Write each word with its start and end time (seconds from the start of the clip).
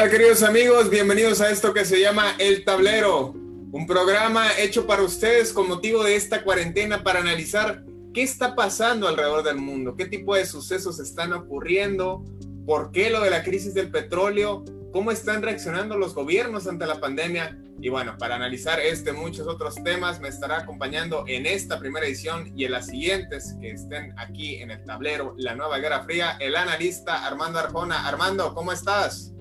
Tal 0.00 0.10
queridos 0.10 0.44
amigos? 0.44 0.90
Bienvenidos 0.90 1.40
a 1.40 1.50
esto 1.50 1.74
que 1.74 1.84
se 1.84 2.00
llama 2.00 2.36
El 2.38 2.64
Tablero, 2.64 3.32
un 3.32 3.84
programa 3.84 4.46
hecho 4.56 4.86
para 4.86 5.02
ustedes 5.02 5.52
con 5.52 5.66
motivo 5.66 6.04
de 6.04 6.14
esta 6.14 6.44
cuarentena 6.44 7.02
para 7.02 7.18
analizar 7.18 7.82
qué 8.14 8.22
está 8.22 8.54
pasando 8.54 9.08
alrededor 9.08 9.42
del 9.42 9.56
mundo, 9.56 9.96
qué 9.96 10.06
tipo 10.06 10.36
de 10.36 10.46
sucesos 10.46 11.00
están 11.00 11.32
ocurriendo, 11.32 12.24
por 12.64 12.92
qué 12.92 13.10
lo 13.10 13.22
de 13.22 13.30
la 13.30 13.42
crisis 13.42 13.74
del 13.74 13.90
petróleo, 13.90 14.64
cómo 14.92 15.10
están 15.10 15.42
reaccionando 15.42 15.98
los 15.98 16.14
gobiernos 16.14 16.68
ante 16.68 16.86
la 16.86 17.00
pandemia. 17.00 17.58
Y 17.80 17.88
bueno, 17.88 18.16
para 18.18 18.36
analizar 18.36 18.78
este 18.78 19.10
y 19.10 19.14
muchos 19.14 19.48
otros 19.48 19.82
temas 19.82 20.20
me 20.20 20.28
estará 20.28 20.58
acompañando 20.58 21.24
en 21.26 21.44
esta 21.44 21.80
primera 21.80 22.06
edición 22.06 22.52
y 22.56 22.66
en 22.66 22.70
las 22.70 22.86
siguientes 22.86 23.56
que 23.60 23.72
estén 23.72 24.16
aquí 24.16 24.62
en 24.62 24.70
el 24.70 24.84
tablero 24.84 25.34
La 25.38 25.56
Nueva 25.56 25.78
Guerra 25.78 26.04
Fría, 26.04 26.36
el 26.38 26.54
analista 26.54 27.26
Armando 27.26 27.58
Arjona. 27.58 28.06
Armando, 28.06 28.54
¿cómo 28.54 28.70
estás? 28.70 29.32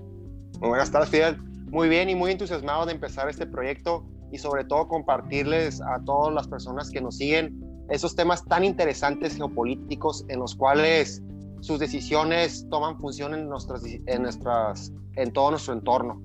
Muy 0.60 0.70
buenas 0.70 0.92
tardes, 0.92 1.10
Fidel. 1.10 1.38
Muy 1.70 1.88
bien 1.88 2.10
y 2.10 2.16
muy 2.16 2.32
entusiasmado 2.32 2.88
de 2.88 2.94
empezar 2.94 3.30
este 3.30 3.46
proyecto 3.46 4.04
y 4.32 4.40
sobre 4.40 4.64
todo 4.64 4.88
compartirles 4.88 5.82
a 5.82 6.04
todas 6.04 6.34
las 6.34 6.48
personas 6.48 6.90
que 6.90 7.00
nos 7.00 7.18
siguen 7.18 7.64
esos 7.90 8.16
temas 8.16 8.44
tan 8.44 8.64
interesantes 8.64 9.36
geopolíticos 9.36 10.26
en 10.30 10.40
los 10.40 10.56
cuales 10.56 11.22
sus 11.62 11.80
decisiones 11.80 12.66
toman 12.72 12.98
función 12.98 13.36
en, 13.36 13.48
nuestras, 13.48 13.84
en, 13.86 14.24
nuestras, 14.24 14.92
en 15.16 15.32
todo 15.32 15.52
nuestro 15.52 15.74
entorno, 15.74 16.24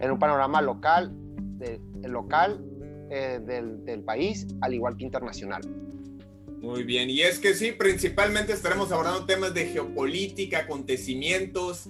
en 0.00 0.10
un 0.12 0.18
panorama 0.20 0.62
local, 0.62 1.12
de, 1.58 1.80
local 2.08 2.64
eh, 3.10 3.40
del, 3.44 3.84
del 3.84 4.02
país, 4.02 4.46
al 4.60 4.72
igual 4.72 4.96
que 4.96 5.04
internacional. 5.04 5.62
Muy 6.60 6.84
bien, 6.84 7.10
y 7.10 7.22
es 7.22 7.40
que 7.40 7.54
sí, 7.54 7.72
principalmente 7.72 8.52
estaremos 8.52 8.92
abordando 8.92 9.26
temas 9.26 9.52
de 9.52 9.66
geopolítica, 9.66 10.60
acontecimientos, 10.60 11.88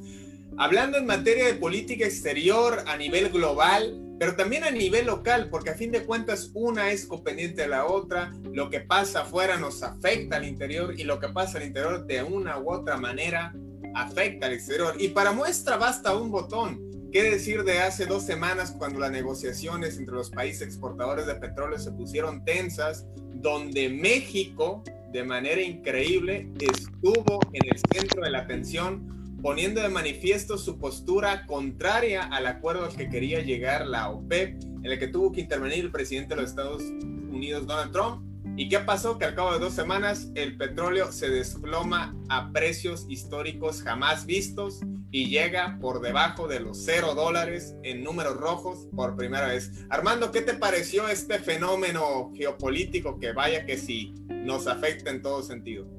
hablando 0.59 0.98
en 0.98 1.06
materia 1.06 1.47
de 1.47 1.55
política 1.55 2.05
exterior 2.05 2.83
a 2.87 2.97
nivel 2.97 3.28
global, 3.31 4.01
pero 4.19 4.35
también 4.35 4.64
a 4.64 4.70
nivel 4.73 5.07
local, 5.07 5.48
porque 5.51 5.70
a 5.70 5.74
fin 5.74 5.92
de 5.92 6.05
cuentas 6.05 6.51
una 6.52 6.91
es 6.91 7.07
copendiente 7.07 7.63
de 7.63 7.69
la 7.69 7.86
otra, 7.86 8.33
lo 8.52 8.69
que 8.69 8.80
pasa 8.80 9.20
afuera 9.20 9.57
nos 9.57 9.85
afecta 9.85 10.36
al 10.36 10.45
interior 10.45 10.98
y 10.98 11.05
lo 11.05 11.20
que 11.20 11.29
pasa 11.29 11.58
al 11.58 11.64
interior 11.64 12.05
de 12.07 12.24
una 12.24 12.58
u 12.58 12.73
otra 12.73 12.96
manera 12.96 13.55
afecta 13.95 14.46
al 14.46 14.55
exterior. 14.55 14.96
Y 14.98 15.08
para 15.08 15.30
muestra 15.30 15.77
basta 15.77 16.17
un 16.17 16.33
botón. 16.33 16.89
¿Qué 17.13 17.23
decir 17.23 17.63
de 17.63 17.79
hace 17.79 18.07
dos 18.07 18.25
semanas 18.25 18.75
cuando 18.77 18.98
las 18.98 19.13
negociaciones 19.13 19.96
entre 19.96 20.14
los 20.14 20.29
países 20.29 20.63
exportadores 20.63 21.27
de 21.27 21.36
petróleo 21.36 21.79
se 21.79 21.92
pusieron 21.92 22.45
tensas, 22.45 23.07
donde 23.36 23.89
México, 23.89 24.83
de 25.13 25.23
manera 25.23 25.63
increíble, 25.63 26.51
estuvo 26.61 27.39
en 27.52 27.67
el 27.73 27.79
centro 27.95 28.23
de 28.23 28.30
la 28.30 28.40
atención 28.40 29.17
poniendo 29.43 29.81
de 29.81 29.89
manifiesto 29.89 30.59
su 30.59 30.79
postura 30.79 31.47
contraria 31.47 32.25
al 32.25 32.47
acuerdo 32.47 32.87
al 32.87 32.97
que 32.97 33.09
quería 33.09 33.41
llegar 33.41 33.87
la 33.87 34.11
OPEP, 34.11 34.63
en 34.63 34.87
el 34.87 34.99
que 34.99 35.09
tuvo 35.09 35.33
que 35.33 35.41
intervenir 35.41 35.81
el 35.81 35.91
presidente 35.91 36.35
de 36.35 36.43
los 36.43 36.51
Estados 36.51 36.83
Unidos, 36.83 37.67
Donald 37.67 37.93
Trump. 37.93 38.25
¿Y 38.57 38.69
qué 38.69 38.81
pasó? 38.81 39.19
Que 39.19 39.25
al 39.25 39.35
cabo 39.35 39.53
de 39.53 39.61
dos 39.61 39.75
semanas 39.75 40.31
el 40.35 40.57
petróleo 40.57 41.13
se 41.13 41.29
desploma 41.29 42.17
a 42.29 42.51
precios 42.53 43.07
históricos 43.09 43.83
jamás 43.83 44.27
vistos 44.27 44.81
y 45.11 45.29
llega 45.29 45.79
por 45.81 46.01
debajo 46.01 46.49
de 46.49 46.61
los 46.61 46.85
cero 46.85 47.15
dólares 47.15 47.77
en 47.83 48.03
números 48.03 48.37
rojos 48.37 48.89
por 48.95 49.17
primera 49.17 49.47
vez. 49.47 49.73
Armando, 49.89 50.33
¿qué 50.33 50.43
te 50.43 50.55
pareció 50.55 51.09
este 51.09 51.39
fenómeno 51.39 52.33
geopolítico 52.35 53.19
que 53.19 53.33
vaya 53.33 53.65
que 53.65 53.79
sí 53.79 54.15
nos 54.29 54.67
afecta 54.67 55.11
en 55.11 55.23
todo 55.23 55.43
sentido? 55.43 55.98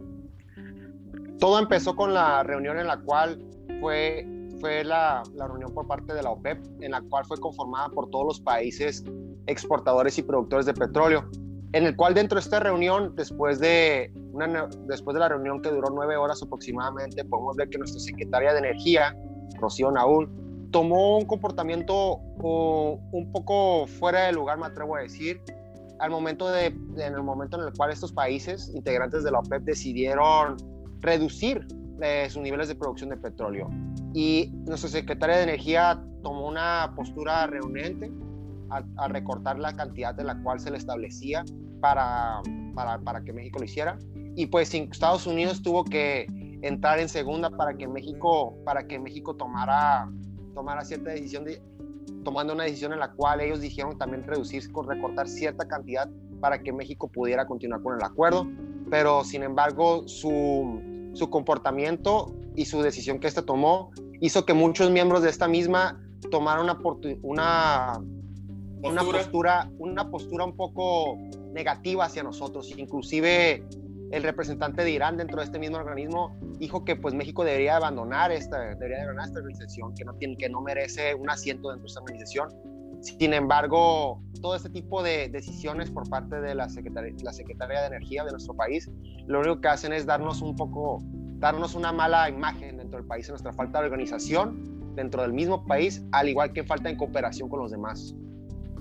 Todo 1.39 1.59
empezó 1.59 1.95
con 1.95 2.13
la 2.13 2.43
reunión 2.43 2.77
en 2.79 2.87
la 2.87 2.97
cual 2.97 3.41
fue, 3.79 4.27
fue 4.59 4.83
la, 4.83 5.23
la, 5.35 5.47
reunión 5.47 5.73
por 5.73 5.87
parte 5.87 6.13
de 6.13 6.21
la 6.21 6.31
OPEP, 6.31 6.59
en 6.81 6.91
la 6.91 7.01
cual 7.01 7.25
fue 7.25 7.37
conformada 7.39 7.89
por 7.89 8.09
todos 8.09 8.25
los 8.25 8.41
países 8.41 9.03
exportadores 9.47 10.17
y 10.17 10.23
productores 10.23 10.65
de 10.65 10.73
petróleo, 10.73 11.29
en 11.71 11.85
el 11.85 11.95
cual 11.95 12.13
dentro 12.13 12.35
de 12.35 12.41
esta 12.41 12.59
reunión, 12.59 13.15
después 13.15 13.59
de, 13.59 14.11
una, 14.33 14.67
después 14.87 15.13
de 15.13 15.19
la 15.19 15.29
reunión 15.29 15.61
que 15.61 15.69
duró 15.69 15.89
nueve 15.91 16.17
horas 16.17 16.41
aproximadamente, 16.43 17.23
podemos 17.23 17.55
ver 17.55 17.69
que 17.69 17.77
nuestra 17.77 17.99
secretaria 17.99 18.51
de 18.53 18.59
Energía, 18.59 19.15
Rocío 19.59 19.91
Naúl, 19.91 20.29
tomó 20.71 21.17
un 21.17 21.25
comportamiento 21.25 22.17
un 22.17 23.31
poco 23.31 23.87
fuera 23.87 24.25
de 24.25 24.33
lugar, 24.33 24.57
me 24.57 24.65
atrevo 24.67 24.95
a 24.97 25.01
decir, 25.01 25.41
al 25.99 26.11
momento 26.11 26.49
de, 26.49 26.67
en 26.67 27.13
el 27.13 27.23
momento 27.23 27.59
en 27.59 27.67
el 27.67 27.73
cual 27.73 27.91
estos 27.91 28.11
países 28.11 28.71
integrantes 28.73 29.23
de 29.23 29.31
la 29.31 29.39
OPEP 29.39 29.63
decidieron 29.63 30.57
reducir 31.01 31.65
eh, 32.01 32.27
sus 32.29 32.41
niveles 32.41 32.67
de 32.67 32.75
producción 32.75 33.09
de 33.09 33.17
petróleo. 33.17 33.69
Y 34.13 34.51
nuestra 34.65 34.89
secretaria 34.89 35.37
de 35.37 35.43
Energía 35.43 36.01
tomó 36.23 36.47
una 36.47 36.93
postura 36.95 37.45
reunente 37.47 38.11
a, 38.69 39.07
recortar 39.07 39.59
la 39.59 39.75
cantidad 39.75 40.13
de 40.13 40.23
la 40.23 40.41
cual 40.41 40.59
se 40.59 40.71
le 40.71 40.77
establecía 40.77 41.43
para, 41.81 42.41
para, 42.75 42.99
para, 42.99 43.23
que 43.23 43.33
México 43.33 43.59
lo 43.59 43.65
hiciera. 43.65 43.97
Y 44.35 44.45
pues 44.45 44.73
Estados 44.73 45.27
Unidos 45.27 45.61
tuvo 45.61 45.83
que 45.83 46.27
entrar 46.61 46.99
en 46.99 47.09
segunda 47.09 47.49
para 47.49 47.75
que 47.75 47.87
México, 47.87 48.55
para 48.65 48.87
que 48.87 48.99
México 48.99 49.35
tomara, 49.35 50.09
tomara 50.53 50.83
cierta 50.83 51.11
decisión, 51.11 51.45
de, 51.45 51.61
tomando 52.23 52.53
una 52.53 52.65
decisión 52.65 52.93
en 52.93 52.99
la 52.99 53.11
cual 53.11 53.41
ellos 53.41 53.61
dijeron 53.61 53.97
también 53.97 54.23
reducir, 54.23 54.63
recortar 54.87 55.27
cierta 55.27 55.67
cantidad 55.67 56.09
para 56.39 56.61
que 56.61 56.71
México 56.71 57.07
pudiera 57.07 57.45
continuar 57.45 57.81
con 57.81 57.97
el 57.97 58.03
acuerdo. 58.03 58.47
Pero 58.89 59.23
sin 59.23 59.43
embargo, 59.43 60.07
su, 60.07 60.81
su 61.13 61.29
comportamiento 61.29 62.35
y 62.55 62.65
su 62.65 62.81
decisión 62.81 63.19
que 63.19 63.27
éste 63.27 63.41
tomó 63.41 63.91
hizo 64.21 64.45
que 64.45 64.53
muchos 64.53 64.91
miembros 64.91 65.21
de 65.21 65.29
esta 65.29 65.47
misma 65.47 66.01
tomaran 66.31 66.63
una, 66.63 66.77
una, 67.21 67.99
una, 68.83 69.03
postura, 69.03 69.71
una 69.77 70.09
postura 70.09 70.45
un 70.45 70.55
poco 70.55 71.17
negativa 71.53 72.05
hacia 72.05 72.23
nosotros. 72.23 72.73
Inclusive 72.77 73.63
el 74.11 74.23
representante 74.23 74.83
de 74.83 74.91
Irán 74.91 75.17
dentro 75.17 75.37
de 75.37 75.45
este 75.45 75.59
mismo 75.59 75.77
organismo 75.77 76.35
dijo 76.57 76.83
que 76.83 76.95
pues 76.95 77.13
México 77.13 77.43
debería 77.43 77.77
abandonar 77.77 78.31
esta, 78.31 78.59
debería 78.75 79.03
abandonar 79.03 79.27
esta 79.27 79.39
organización, 79.39 79.93
que 79.95 80.03
no, 80.03 80.13
tiene, 80.15 80.35
que 80.35 80.49
no 80.49 80.61
merece 80.61 81.13
un 81.15 81.29
asiento 81.29 81.69
dentro 81.69 81.83
de 81.83 81.87
esta 81.87 82.01
organización. 82.01 82.49
Sin 83.01 83.33
embargo, 83.33 84.21
todo 84.41 84.55
este 84.55 84.69
tipo 84.69 85.01
de 85.01 85.29
decisiones 85.29 85.89
por 85.89 86.09
parte 86.09 86.41
de 86.41 86.55
la 86.55 86.69
Secretaría, 86.69 87.11
de 87.13 87.87
Energía 87.87 88.23
de 88.23 88.31
nuestro 88.31 88.55
país, 88.55 88.89
lo 89.27 89.39
único 89.39 89.61
que 89.61 89.67
hacen 89.69 89.93
es 89.93 90.05
darnos 90.05 90.41
un 90.41 90.55
poco, 90.55 90.99
darnos 91.37 91.75
una 91.75 91.91
mala 91.91 92.29
imagen 92.29 92.77
dentro 92.77 92.99
del 92.99 93.07
país, 93.07 93.29
nuestra 93.29 93.53
falta 93.53 93.79
de 93.79 93.85
organización 93.85 94.95
dentro 94.95 95.21
del 95.21 95.33
mismo 95.33 95.65
país, 95.65 96.01
al 96.11 96.27
igual 96.27 96.51
que 96.51 96.63
falta 96.63 96.89
en 96.89 96.97
cooperación 96.97 97.47
con 97.47 97.59
los 97.59 97.71
demás. 97.71 98.15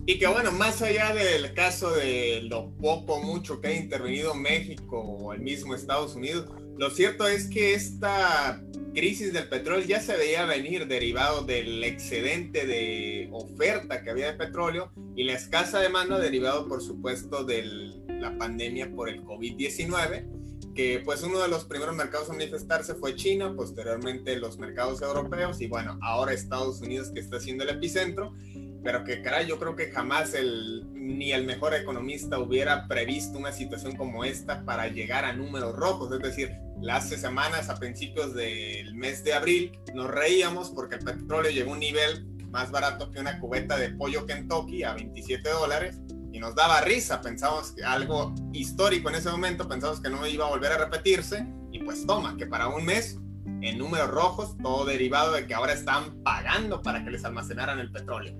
Y 0.06 0.18
que 0.18 0.26
bueno, 0.26 0.50
más 0.52 0.80
allá 0.80 1.14
del 1.14 1.52
caso 1.52 1.90
de 1.90 2.40
lo 2.42 2.70
poco 2.76 3.22
mucho 3.22 3.60
que 3.60 3.68
ha 3.68 3.76
intervenido 3.76 4.34
México 4.34 4.98
o 4.98 5.34
el 5.34 5.42
mismo 5.42 5.74
Estados 5.74 6.16
Unidos, 6.16 6.46
lo 6.78 6.90
cierto 6.90 7.28
es 7.28 7.48
que 7.50 7.74
esta 7.74 8.62
crisis 8.98 9.32
del 9.32 9.48
petróleo 9.48 9.86
ya 9.86 10.00
se 10.00 10.16
veía 10.16 10.44
venir 10.44 10.88
derivado 10.88 11.42
del 11.42 11.84
excedente 11.84 12.66
de 12.66 13.28
oferta 13.30 14.02
que 14.02 14.10
había 14.10 14.32
de 14.32 14.32
petróleo 14.32 14.90
y 15.14 15.22
la 15.22 15.34
escasa 15.34 15.78
demanda 15.78 16.18
derivado 16.18 16.66
por 16.66 16.82
supuesto 16.82 17.44
de 17.44 17.62
la 18.08 18.36
pandemia 18.36 18.90
por 18.90 19.08
el 19.08 19.22
COVID-19 19.22 20.74
que 20.74 21.00
pues 21.04 21.22
uno 21.22 21.38
de 21.38 21.46
los 21.46 21.64
primeros 21.64 21.94
mercados 21.94 22.28
a 22.28 22.32
manifestarse 22.32 22.96
fue 22.96 23.14
China, 23.14 23.54
posteriormente 23.54 24.34
los 24.34 24.58
mercados 24.58 25.00
europeos 25.00 25.60
y 25.60 25.68
bueno, 25.68 25.96
ahora 26.02 26.32
Estados 26.32 26.80
Unidos 26.80 27.12
que 27.12 27.20
está 27.20 27.38
siendo 27.38 27.62
el 27.62 27.70
epicentro, 27.70 28.34
pero 28.82 29.04
que 29.04 29.22
caray, 29.22 29.46
yo 29.46 29.60
creo 29.60 29.76
que 29.76 29.92
jamás 29.92 30.34
el, 30.34 30.84
ni 30.92 31.30
el 31.30 31.44
mejor 31.44 31.72
economista 31.74 32.40
hubiera 32.40 32.88
previsto 32.88 33.38
una 33.38 33.52
situación 33.52 33.96
como 33.96 34.24
esta 34.24 34.64
para 34.64 34.88
llegar 34.88 35.24
a 35.24 35.32
números 35.32 35.76
rojos, 35.76 36.12
es 36.12 36.20
decir, 36.20 36.50
las 36.80 37.08
semanas 37.08 37.68
a 37.68 37.76
principios 37.76 38.34
del 38.34 38.94
mes 38.94 39.24
de 39.24 39.34
abril 39.34 39.78
nos 39.94 40.08
reíamos 40.10 40.70
porque 40.70 40.96
el 40.96 41.04
petróleo 41.04 41.50
llegó 41.50 41.70
a 41.70 41.74
un 41.74 41.80
nivel 41.80 42.26
más 42.50 42.70
barato 42.70 43.10
que 43.10 43.20
una 43.20 43.40
cubeta 43.40 43.76
de 43.76 43.90
pollo 43.90 44.26
Kentucky 44.26 44.84
a 44.84 44.94
27 44.94 45.48
dólares 45.50 46.00
y 46.32 46.38
nos 46.38 46.54
daba 46.54 46.80
risa, 46.82 47.20
pensamos 47.20 47.72
que 47.72 47.82
algo 47.82 48.34
histórico 48.52 49.08
en 49.08 49.16
ese 49.16 49.30
momento, 49.30 49.68
pensamos 49.68 50.00
que 50.00 50.08
no 50.08 50.26
iba 50.26 50.46
a 50.46 50.50
volver 50.50 50.72
a 50.72 50.78
repetirse 50.78 51.46
y 51.72 51.80
pues 51.80 52.06
toma, 52.06 52.36
que 52.36 52.46
para 52.46 52.68
un 52.68 52.84
mes 52.84 53.18
en 53.60 53.78
números 53.78 54.10
rojos, 54.10 54.56
todo 54.62 54.84
derivado 54.84 55.32
de 55.32 55.46
que 55.46 55.54
ahora 55.54 55.72
están 55.72 56.22
pagando 56.22 56.80
para 56.82 57.02
que 57.02 57.10
les 57.10 57.24
almacenaran 57.24 57.80
el 57.80 57.90
petróleo. 57.90 58.36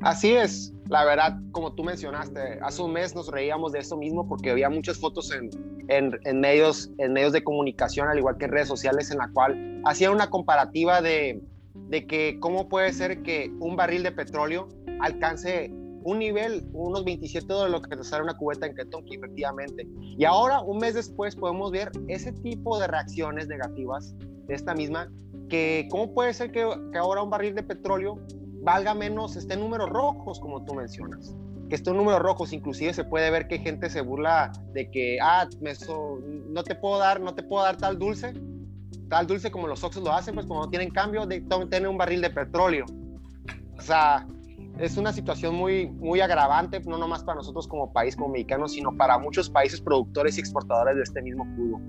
Así 0.00 0.32
es, 0.32 0.72
la 0.88 1.04
verdad, 1.04 1.38
como 1.52 1.74
tú 1.74 1.82
mencionaste, 1.82 2.60
hace 2.62 2.82
un 2.82 2.92
mes 2.92 3.14
nos 3.14 3.28
reíamos 3.28 3.72
de 3.72 3.80
eso 3.80 3.96
mismo 3.96 4.28
porque 4.28 4.50
había 4.50 4.70
muchas 4.70 4.98
fotos 4.98 5.32
en, 5.32 5.50
en, 5.88 6.18
en, 6.24 6.40
medios, 6.40 6.90
en 6.98 7.12
medios 7.12 7.32
de 7.32 7.42
comunicación, 7.42 8.08
al 8.08 8.18
igual 8.18 8.36
que 8.38 8.46
en 8.46 8.52
redes 8.52 8.68
sociales, 8.68 9.10
en 9.10 9.18
la 9.18 9.28
cual 9.32 9.82
hacían 9.84 10.12
una 10.12 10.30
comparativa 10.30 11.00
de, 11.00 11.42
de 11.88 12.06
que 12.06 12.38
cómo 12.40 12.68
puede 12.68 12.92
ser 12.92 13.22
que 13.22 13.52
un 13.60 13.76
barril 13.76 14.02
de 14.02 14.12
petróleo 14.12 14.68
alcance 15.00 15.70
un 16.06 16.20
nivel, 16.20 16.64
unos 16.72 17.04
27 17.04 17.46
dólares 17.48 17.72
lo 17.72 17.82
que 17.82 17.96
te 17.96 18.04
sale 18.04 18.22
una 18.22 18.36
cubeta 18.36 18.66
en 18.66 18.76
Kentucky, 18.76 19.16
efectivamente. 19.16 19.88
Y 20.00 20.24
ahora, 20.24 20.60
un 20.60 20.78
mes 20.78 20.94
después, 20.94 21.34
podemos 21.34 21.72
ver 21.72 21.90
ese 22.06 22.32
tipo 22.32 22.78
de 22.78 22.86
reacciones 22.86 23.48
negativas 23.48 24.14
de 24.46 24.54
esta 24.54 24.72
misma, 24.72 25.10
que 25.48 25.88
cómo 25.90 26.14
puede 26.14 26.32
ser 26.32 26.52
que, 26.52 26.64
que 26.92 26.98
ahora 26.98 27.24
un 27.24 27.30
barril 27.30 27.56
de 27.56 27.64
petróleo 27.64 28.20
valga 28.62 28.94
menos, 28.94 29.34
esté 29.34 29.54
en 29.54 29.60
números 29.60 29.90
rojos, 29.90 30.38
como 30.38 30.64
tú 30.64 30.74
mencionas. 30.74 31.34
Que 31.68 31.74
esté 31.74 31.92
números 31.92 32.20
rojos, 32.20 32.52
inclusive 32.52 32.92
se 32.94 33.04
puede 33.04 33.30
ver 33.30 33.48
que 33.48 33.58
gente 33.58 33.90
se 33.90 34.00
burla 34.00 34.52
de 34.72 34.90
que, 34.90 35.18
ah, 35.20 35.48
me 35.60 35.72
no 36.48 36.62
te 36.62 36.74
puedo 36.74 36.98
dar, 36.98 37.20
no 37.20 37.34
te 37.34 37.42
puedo 37.42 37.64
dar 37.64 37.76
tal 37.76 37.98
dulce, 37.98 38.34
tal 39.08 39.26
dulce 39.26 39.50
como 39.50 39.66
los 39.66 39.82
Oxos 39.82 40.02
lo 40.02 40.12
hacen, 40.12 40.34
pues 40.34 40.46
como 40.46 40.60
no 40.60 40.70
tienen 40.70 40.90
cambio, 40.90 41.26
de 41.26 41.40
tener 41.40 41.88
un 41.88 41.98
barril 41.98 42.20
de 42.20 42.30
petróleo. 42.30 42.86
O 43.78 43.82
sea, 43.82 44.26
es 44.78 44.96
una 44.96 45.12
situación 45.12 45.54
muy, 45.54 45.86
muy 45.86 46.20
agravante, 46.20 46.80
no 46.80 46.98
nomás 46.98 47.24
para 47.24 47.36
nosotros 47.36 47.66
como 47.66 47.92
país, 47.92 48.14
como 48.14 48.28
mexicanos, 48.28 48.72
sino 48.72 48.96
para 48.96 49.18
muchos 49.18 49.48
países 49.48 49.80
productores 49.80 50.36
y 50.36 50.40
exportadores 50.40 50.96
de 50.96 51.02
este 51.02 51.22
mismo 51.22 51.44
crudo. 51.54 51.80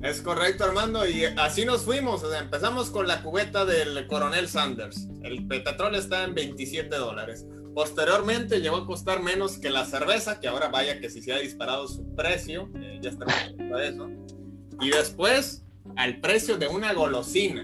Es 0.00 0.20
correcto, 0.20 0.64
Armando, 0.64 1.08
y 1.08 1.24
así 1.24 1.64
nos 1.64 1.82
fuimos. 1.82 2.22
empezamos 2.38 2.90
con 2.90 3.06
la 3.06 3.22
cubeta 3.22 3.64
del 3.64 4.06
Coronel 4.06 4.46
Sanders. 4.46 5.08
El 5.22 5.46
petróleo 5.46 5.98
está 5.98 6.24
en 6.24 6.34
27 6.34 6.94
dólares. 6.96 7.46
Posteriormente 7.76 8.60
llegó 8.60 8.76
a 8.76 8.86
costar 8.86 9.22
menos 9.22 9.58
que 9.58 9.68
la 9.68 9.84
cerveza, 9.84 10.40
que 10.40 10.48
ahora 10.48 10.68
vaya 10.68 10.98
que 10.98 11.10
si 11.10 11.20
se 11.20 11.34
ha 11.34 11.38
disparado 11.38 11.86
su 11.86 12.14
precio, 12.14 12.70
eh, 12.74 12.98
ya 13.02 13.10
está 13.10 13.26
de 13.26 13.88
eso. 13.88 14.08
Y 14.80 14.88
después 14.88 15.62
al 15.94 16.20
precio 16.20 16.56
de 16.56 16.68
una 16.68 16.94
golosina. 16.94 17.62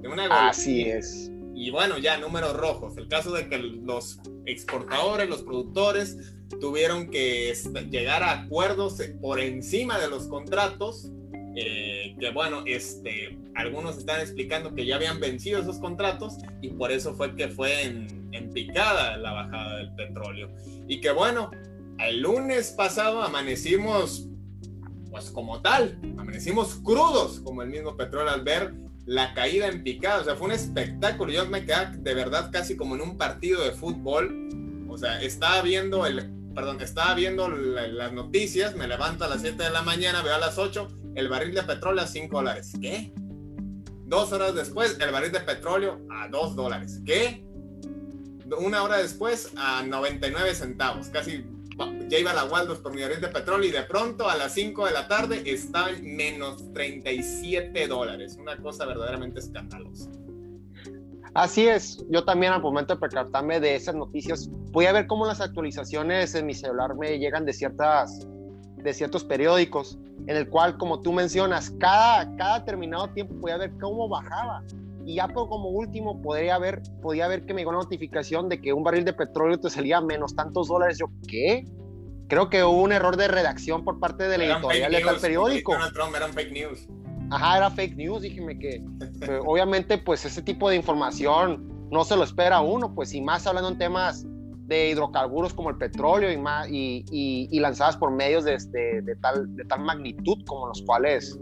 De 0.00 0.08
una 0.08 0.26
golosina. 0.26 0.48
Así 0.48 0.82
es 0.88 1.30
y 1.56 1.70
bueno, 1.70 1.96
ya 1.96 2.18
números 2.18 2.54
rojos. 2.54 2.98
El 2.98 3.08
caso 3.08 3.32
de 3.32 3.48
que 3.48 3.56
los 3.56 4.20
exportadores, 4.44 5.28
los 5.28 5.42
productores, 5.42 6.34
tuvieron 6.60 7.10
que 7.10 7.52
llegar 7.90 8.22
a 8.22 8.42
acuerdos 8.42 9.00
por 9.22 9.40
encima 9.40 9.98
de 9.98 10.08
los 10.08 10.28
contratos. 10.28 11.10
Eh, 11.56 12.14
que 12.20 12.30
bueno, 12.30 12.62
este, 12.66 13.38
algunos 13.54 13.96
están 13.96 14.20
explicando 14.20 14.74
que 14.74 14.84
ya 14.84 14.96
habían 14.96 15.18
vencido 15.18 15.58
esos 15.58 15.78
contratos 15.78 16.36
y 16.60 16.68
por 16.68 16.92
eso 16.92 17.14
fue 17.14 17.34
que 17.34 17.48
fue 17.48 17.84
en, 17.84 18.25
en 18.36 18.52
picada 18.52 19.16
la 19.16 19.32
bajada 19.32 19.76
del 19.76 19.94
petróleo. 19.94 20.50
Y 20.88 21.00
que 21.00 21.10
bueno, 21.10 21.50
el 21.98 22.20
lunes 22.20 22.70
pasado 22.70 23.22
amanecimos 23.22 24.28
pues 25.10 25.30
como 25.30 25.62
tal, 25.62 25.98
amanecimos 26.18 26.74
crudos 26.84 27.40
como 27.40 27.62
el 27.62 27.70
mismo 27.70 27.96
petróleo 27.96 28.30
al 28.32 28.42
ver 28.42 28.74
la 29.06 29.32
caída 29.34 29.68
en 29.68 29.82
picada, 29.82 30.20
o 30.20 30.24
sea, 30.24 30.34
fue 30.34 30.48
un 30.48 30.52
espectáculo. 30.52 31.32
Yo 31.32 31.46
me 31.46 31.64
quedé 31.64 31.96
de 31.96 32.14
verdad 32.14 32.50
casi 32.52 32.76
como 32.76 32.96
en 32.96 33.02
un 33.02 33.16
partido 33.16 33.62
de 33.62 33.70
fútbol. 33.70 34.84
O 34.88 34.98
sea, 34.98 35.22
estaba 35.22 35.62
viendo 35.62 36.04
el, 36.06 36.30
perdón, 36.54 36.80
estaba 36.80 37.14
viendo 37.14 37.48
las 37.48 38.12
noticias, 38.12 38.74
me 38.76 38.88
levanto 38.88 39.24
a 39.24 39.28
las 39.28 39.42
7 39.42 39.62
de 39.62 39.70
la 39.70 39.82
mañana, 39.82 40.22
veo 40.22 40.34
a 40.34 40.38
las 40.38 40.58
8, 40.58 40.88
el 41.14 41.28
barril 41.28 41.54
de 41.54 41.62
petróleo 41.62 42.02
a 42.02 42.06
5 42.06 42.36
dólares. 42.36 42.72
¿Qué? 42.80 43.12
Dos 44.04 44.32
horas 44.32 44.54
después, 44.54 44.98
el 45.00 45.12
barril 45.12 45.32
de 45.32 45.40
petróleo 45.40 46.00
a 46.10 46.28
2 46.28 46.56
dólares. 46.56 47.00
¿Qué? 47.06 47.45
Una 48.58 48.82
hora 48.82 48.98
después 48.98 49.52
a 49.56 49.82
99 49.82 50.54
centavos, 50.54 51.08
casi 51.08 51.44
ya 52.08 52.18
iba 52.18 52.32
la 52.32 52.46
por 52.48 52.94
mi 52.94 53.02
barril 53.02 53.20
de 53.20 53.28
petróleo 53.28 53.68
y 53.68 53.72
de 53.72 53.82
pronto 53.82 54.28
a 54.28 54.36
las 54.36 54.52
5 54.54 54.86
de 54.86 54.92
la 54.92 55.08
tarde 55.08 55.42
está 55.44 55.90
en 55.90 56.16
menos 56.16 56.72
37 56.72 57.86
dólares. 57.86 58.38
Una 58.40 58.56
cosa 58.56 58.86
verdaderamente 58.86 59.40
escandalosa. 59.40 60.10
Así 61.34 61.68
es, 61.68 62.02
yo 62.08 62.24
también 62.24 62.52
al 62.54 62.62
momento 62.62 62.94
de 62.94 63.00
percatarme 63.00 63.60
de 63.60 63.74
esas 63.74 63.94
noticias, 63.94 64.48
voy 64.70 64.86
a 64.86 64.92
ver 64.92 65.06
cómo 65.06 65.26
las 65.26 65.42
actualizaciones 65.42 66.34
en 66.34 66.46
mi 66.46 66.54
celular 66.54 66.94
me 66.94 67.18
llegan 67.18 67.44
de, 67.44 67.52
ciertas, 67.52 68.26
de 68.78 68.94
ciertos 68.94 69.22
periódicos, 69.22 69.98
en 70.26 70.34
el 70.34 70.48
cual, 70.48 70.78
como 70.78 71.02
tú 71.02 71.12
mencionas, 71.12 71.70
cada, 71.78 72.34
cada 72.36 72.60
determinado 72.60 73.08
tiempo 73.08 73.34
voy 73.34 73.50
a 73.50 73.58
ver 73.58 73.72
cómo 73.78 74.08
bajaba. 74.08 74.62
Y 75.06 75.14
ya 75.14 75.28
por 75.28 75.48
como 75.48 75.70
último 75.70 76.20
podría 76.20 76.58
ver, 76.58 76.82
podía 77.00 77.28
ver 77.28 77.46
que 77.46 77.54
me 77.54 77.60
llegó 77.60 77.70
una 77.70 77.78
notificación 77.78 78.48
de 78.48 78.60
que 78.60 78.72
un 78.72 78.82
barril 78.82 79.04
de 79.04 79.12
petróleo 79.12 79.58
te 79.58 79.70
salía 79.70 80.00
menos 80.00 80.34
tantos 80.34 80.68
dólares. 80.68 80.98
Yo, 80.98 81.06
¿qué? 81.28 81.64
creo 82.28 82.50
que 82.50 82.64
hubo 82.64 82.82
un 82.82 82.92
error 82.92 83.16
de 83.16 83.28
redacción 83.28 83.84
por 83.84 83.98
parte 83.98 84.28
de 84.28 84.38
la 84.38 84.44
editorial 84.44 84.92
de 84.92 85.00
tal 85.00 85.16
periódico. 85.18 85.72
Donald 85.72 85.94
Trump 85.94 86.14
eran 86.16 86.32
fake 86.32 86.52
news. 86.52 86.88
Ajá, 87.30 87.56
era 87.56 87.70
fake 87.70 87.96
news, 87.96 88.22
dígame 88.22 88.58
que, 88.58 88.84
obviamente 89.44 89.98
pues 89.98 90.24
ese 90.24 90.42
tipo 90.42 90.70
de 90.70 90.76
información 90.76 91.88
no 91.90 92.04
se 92.04 92.16
lo 92.16 92.22
espera 92.22 92.60
uno, 92.60 92.94
pues 92.94 93.12
y 93.14 93.20
más 93.20 93.46
hablando 93.46 93.70
en 93.70 93.78
temas 93.78 94.24
de 94.66 94.90
hidrocarburos 94.90 95.54
como 95.54 95.70
el 95.70 95.76
petróleo 95.76 96.32
y, 96.32 96.36
más, 96.36 96.68
y, 96.68 97.04
y, 97.10 97.60
lanzadas 97.60 97.96
por 97.96 98.10
medios 98.10 98.44
de, 98.44 98.58
de, 99.02 99.16
tal, 99.16 99.54
de 99.54 99.64
tal 99.64 99.80
magnitud 99.80 100.44
como 100.46 100.66
los 100.68 100.82
cuales, 100.82 101.38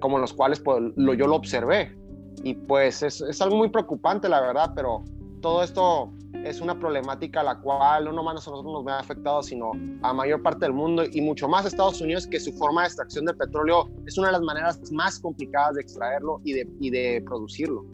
como 0.00 0.18
los 0.18 0.32
cuales 0.34 0.60
pues, 0.60 0.78
lo, 0.96 1.14
yo 1.14 1.26
lo 1.26 1.36
observé. 1.36 1.96
Y 2.42 2.54
pues 2.54 3.02
es, 3.02 3.20
es 3.20 3.40
algo 3.40 3.56
muy 3.56 3.68
preocupante, 3.68 4.28
la 4.28 4.40
verdad, 4.40 4.72
pero 4.74 5.04
todo 5.40 5.62
esto 5.62 6.12
es 6.44 6.60
una 6.60 6.78
problemática 6.78 7.40
a 7.40 7.44
la 7.44 7.58
cual 7.60 8.04
no 8.04 8.12
nomás 8.12 8.32
a 8.32 8.34
nosotros 8.36 8.64
nos 8.64 8.84
ve 8.84 8.92
afectado, 8.92 9.42
sino 9.42 9.72
a 10.02 10.12
mayor 10.12 10.42
parte 10.42 10.64
del 10.64 10.72
mundo 10.72 11.04
y 11.10 11.20
mucho 11.20 11.48
más 11.48 11.64
a 11.64 11.68
Estados 11.68 12.00
Unidos, 12.00 12.26
que 12.26 12.40
su 12.40 12.52
forma 12.52 12.82
de 12.82 12.88
extracción 12.88 13.24
de 13.26 13.34
petróleo 13.34 13.90
es 14.06 14.16
una 14.16 14.28
de 14.28 14.32
las 14.32 14.42
maneras 14.42 14.80
más 14.92 15.18
complicadas 15.18 15.74
de 15.74 15.82
extraerlo 15.82 16.40
y 16.44 16.52
de, 16.54 16.68
y 16.80 16.90
de 16.90 17.22
producirlo. 17.26 17.84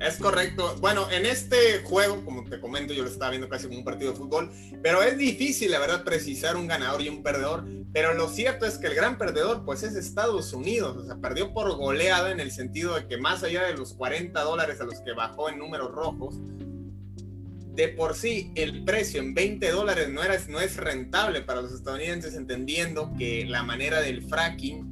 Es 0.00 0.16
correcto. 0.16 0.76
Bueno, 0.80 1.10
en 1.10 1.26
este 1.26 1.80
juego, 1.84 2.24
como 2.24 2.42
te 2.44 2.58
comento, 2.58 2.94
yo 2.94 3.02
lo 3.02 3.10
estaba 3.10 3.30
viendo 3.30 3.50
casi 3.50 3.66
como 3.66 3.80
un 3.80 3.84
partido 3.84 4.12
de 4.12 4.16
fútbol, 4.16 4.50
pero 4.82 5.02
es 5.02 5.18
difícil, 5.18 5.70
la 5.70 5.78
verdad, 5.78 6.04
precisar 6.04 6.56
un 6.56 6.66
ganador 6.66 7.02
y 7.02 7.10
un 7.10 7.22
perdedor. 7.22 7.66
Pero 7.92 8.14
lo 8.14 8.28
cierto 8.28 8.64
es 8.64 8.78
que 8.78 8.86
el 8.86 8.94
gran 8.94 9.18
perdedor, 9.18 9.64
pues 9.66 9.82
es 9.82 9.94
Estados 9.96 10.54
Unidos. 10.54 10.96
O 10.96 11.04
sea, 11.04 11.16
perdió 11.16 11.52
por 11.52 11.76
goleada 11.76 12.30
en 12.30 12.40
el 12.40 12.50
sentido 12.50 12.94
de 12.94 13.06
que 13.06 13.18
más 13.18 13.42
allá 13.42 13.64
de 13.64 13.74
los 13.74 13.92
40 13.92 14.40
dólares 14.42 14.80
a 14.80 14.84
los 14.84 15.00
que 15.02 15.12
bajó 15.12 15.50
en 15.50 15.58
números 15.58 15.90
rojos, 15.90 16.36
de 17.74 17.88
por 17.88 18.14
sí 18.14 18.52
el 18.54 18.84
precio 18.84 19.20
en 19.20 19.34
20 19.34 19.70
dólares 19.70 20.08
no, 20.08 20.22
era, 20.22 20.38
no 20.48 20.60
es 20.60 20.76
rentable 20.76 21.42
para 21.42 21.60
los 21.60 21.72
estadounidenses, 21.72 22.34
entendiendo 22.34 23.12
que 23.18 23.44
la 23.44 23.62
manera 23.62 24.00
del 24.00 24.22
fracking, 24.22 24.89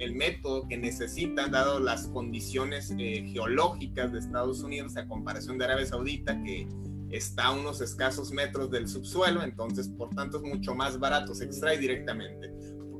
el, 0.00 0.14
método 0.14 0.66
que 0.68 0.76
necesitan, 0.76 1.50
dado 1.50 1.78
las 1.78 2.06
condiciones 2.08 2.92
eh, 2.98 3.28
geológicas 3.32 4.12
de 4.12 4.18
Estados 4.18 4.62
Unidos, 4.62 4.96
a 4.96 5.06
comparación 5.06 5.58
de 5.58 5.64
Arabia 5.66 5.86
Saudita, 5.86 6.42
que 6.42 6.66
está 7.10 7.46
a 7.46 7.52
unos 7.52 7.80
escasos 7.80 8.32
metros 8.32 8.70
del 8.70 8.88
subsuelo, 8.88 9.42
entonces 9.42 9.88
por 9.88 10.10
tanto 10.10 10.38
es 10.38 10.42
mucho 10.42 10.74
más 10.74 10.98
barato, 10.98 11.34
se 11.34 11.44
extrae 11.44 11.78
directamente. 11.78 12.52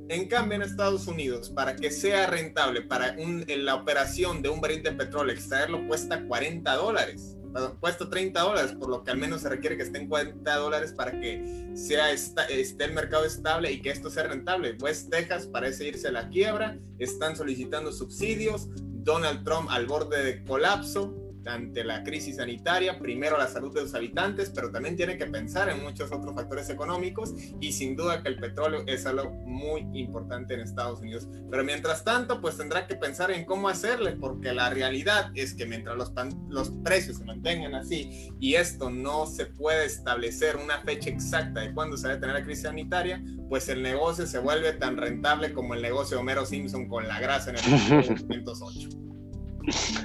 En 0.09 0.26
cambio, 0.26 0.57
en 0.57 0.62
Estados 0.62 1.07
Unidos, 1.07 1.50
para 1.50 1.76
que 1.76 1.90
sea 1.90 2.26
rentable, 2.26 2.83
para 2.83 3.14
la 3.16 3.75
operación 3.76 4.42
de 4.42 4.49
un 4.49 4.61
barril 4.61 4.83
de 4.83 4.92
petróleo, 4.92 5.35
extraerlo 5.35 5.87
cuesta 5.87 6.26
40 6.26 6.75
dólares 6.75 7.37
cuesta 7.80 8.09
30 8.09 8.40
dólares, 8.40 8.73
por 8.73 8.88
lo 8.88 9.02
que 9.02 9.11
al 9.11 9.19
menos 9.19 9.42
se 9.42 9.49
requiere 9.49 9.76
que 9.76 9.83
estén 9.83 10.09
40 10.09 10.57
dólares 10.57 10.92
para 10.92 11.12
que 11.21 11.71
sea 11.75 12.11
esté 12.12 12.85
el 12.85 12.92
mercado 12.92 13.25
estable 13.25 13.73
y 13.73 13.80
que 13.80 13.90
esto 13.90 14.11
sea 14.11 14.25
rentable. 14.25 14.76
West 14.80 15.11
Texas 15.11 15.47
parece 15.47 15.88
irse 15.88 16.09
a 16.09 16.12
la 16.12 16.28
quiebra, 16.28 16.78
están 16.99 17.37
solicitando 17.37 17.92
subsidios, 17.92 18.69
Donald 19.02 19.45
Trump 19.45 19.69
al 19.71 19.87
borde 19.87 20.23
de 20.23 20.45
colapso, 20.45 21.14
ante 21.47 21.85
la 21.85 22.02
crisis 22.02 22.37
sanitaria, 22.37 22.99
primero 22.99 23.38
la 23.38 23.49
salud 23.49 23.75
de 23.75 23.82
los 23.82 23.94
habitantes, 23.94 24.50
pero 24.54 24.70
también 24.70 24.97
tiene 24.97 25.16
que 25.16 25.26
pensar 25.26 25.68
en 25.68 25.82
muchos 25.82 26.12
otros 26.12 26.35
factores 26.35 26.68
económicos 26.70 27.35
y 27.61 27.73
sin 27.73 27.97
duda 27.97 28.23
que 28.23 28.28
el 28.28 28.38
petróleo 28.38 28.82
es 28.87 29.06
algo 29.06 29.30
muy 29.30 29.87
importante 29.94 30.54
en 30.54 30.61
Estados 30.61 31.00
Unidos. 31.00 31.28
Pero 31.50 31.64
mientras 31.64 32.04
tanto, 32.04 32.40
pues 32.40 32.56
tendrá 32.56 32.87
que 32.87 32.97
pensar 32.97 33.30
en 33.30 33.44
cómo 33.44 33.68
hacerle, 33.68 34.12
porque 34.12 34.52
la 34.52 34.70
realidad 34.70 35.30
es 35.35 35.54
que 35.54 35.66
mientras 35.66 35.97
los, 35.97 36.12
los 36.49 36.70
precios 36.85 37.18
se 37.18 37.25
mantengan 37.25 37.75
así 37.75 38.30
y 38.38 38.54
esto 38.54 38.90
no 38.90 39.26
se 39.26 39.47
puede 39.47 39.87
establecer 39.87 40.56
una 40.56 40.80
fecha 40.82 41.11
exacta 41.11 41.61
de 41.61 41.73
cuándo 41.73 41.97
se 41.97 42.09
va 42.09 42.14
a 42.14 42.20
tener 42.20 42.35
la 42.35 42.44
crisis 42.44 42.64
sanitaria, 42.64 43.23
pues 43.49 43.68
el 43.68 43.82
negocio 43.82 44.26
se 44.26 44.38
vuelve 44.38 44.73
tan 44.75 44.97
rentable 44.97 45.52
como 45.52 45.75
el 45.75 45.82
negocio 45.82 46.16
de 46.16 46.20
Homero 46.23 46.47
Simpson 46.47 46.88
con 46.88 47.06
la 47.09 47.20
grasa 47.20 47.50
en 47.50 47.56
el 47.56 47.64
1908. 48.28 48.88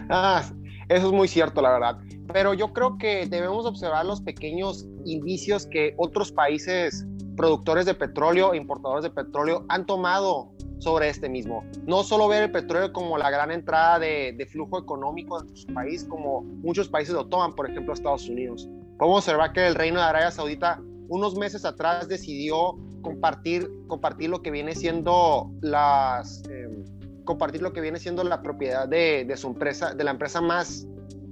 Ah, 0.09 0.43
eso 0.89 1.07
es 1.07 1.13
muy 1.13 1.27
cierto, 1.27 1.61
la 1.61 1.71
verdad. 1.71 1.97
Pero 2.31 2.53
yo 2.53 2.73
creo 2.73 2.97
que 2.97 3.27
debemos 3.27 3.65
observar 3.65 4.05
los 4.05 4.21
pequeños 4.21 4.85
indicios 5.05 5.65
que 5.67 5.93
otros 5.97 6.31
países 6.31 7.05
productores 7.35 7.85
de 7.85 7.93
petróleo, 7.93 8.53
importadores 8.53 9.03
de 9.03 9.09
petróleo, 9.09 9.65
han 9.69 9.85
tomado 9.85 10.51
sobre 10.79 11.09
este 11.09 11.29
mismo. 11.29 11.63
No 11.85 12.03
solo 12.03 12.27
ver 12.27 12.43
el 12.43 12.51
petróleo 12.51 12.93
como 12.93 13.17
la 13.17 13.29
gran 13.29 13.51
entrada 13.51 13.99
de, 13.99 14.47
flujo 14.51 14.79
económico 14.79 15.41
de 15.41 15.55
su 15.55 15.67
país, 15.67 16.03
como 16.03 16.41
muchos 16.41 16.87
países 16.87 17.13
lo 17.13 17.27
toman, 17.27 17.53
por 17.53 17.69
ejemplo 17.69 17.93
Estados 17.93 18.27
Unidos. 18.29 18.69
Podemos 18.97 19.19
observar 19.19 19.53
que 19.53 19.65
el 19.65 19.75
Reino 19.75 19.99
de 19.99 20.05
Arabia 20.05 20.31
Saudita 20.31 20.81
unos 21.07 21.35
meses 21.35 21.65
atrás 21.65 22.07
decidió 22.07 22.77
compartir, 23.01 23.69
compartir 23.87 24.29
lo 24.29 24.41
que 24.41 24.51
viene 24.51 24.75
siendo 24.75 25.51
las... 25.61 26.43
Em, 26.49 26.83
compartir 27.25 27.61
lo 27.61 27.73
que 27.73 27.81
viene 27.81 27.99
siendo 27.99 28.23
la 28.23 28.41
propiedad 28.41 28.87
de, 28.87 29.31
su 29.35 29.47
empresa, 29.47 29.93
de 29.93 30.03
la 30.03 30.11
empresa 30.11 30.41
más 30.41 30.87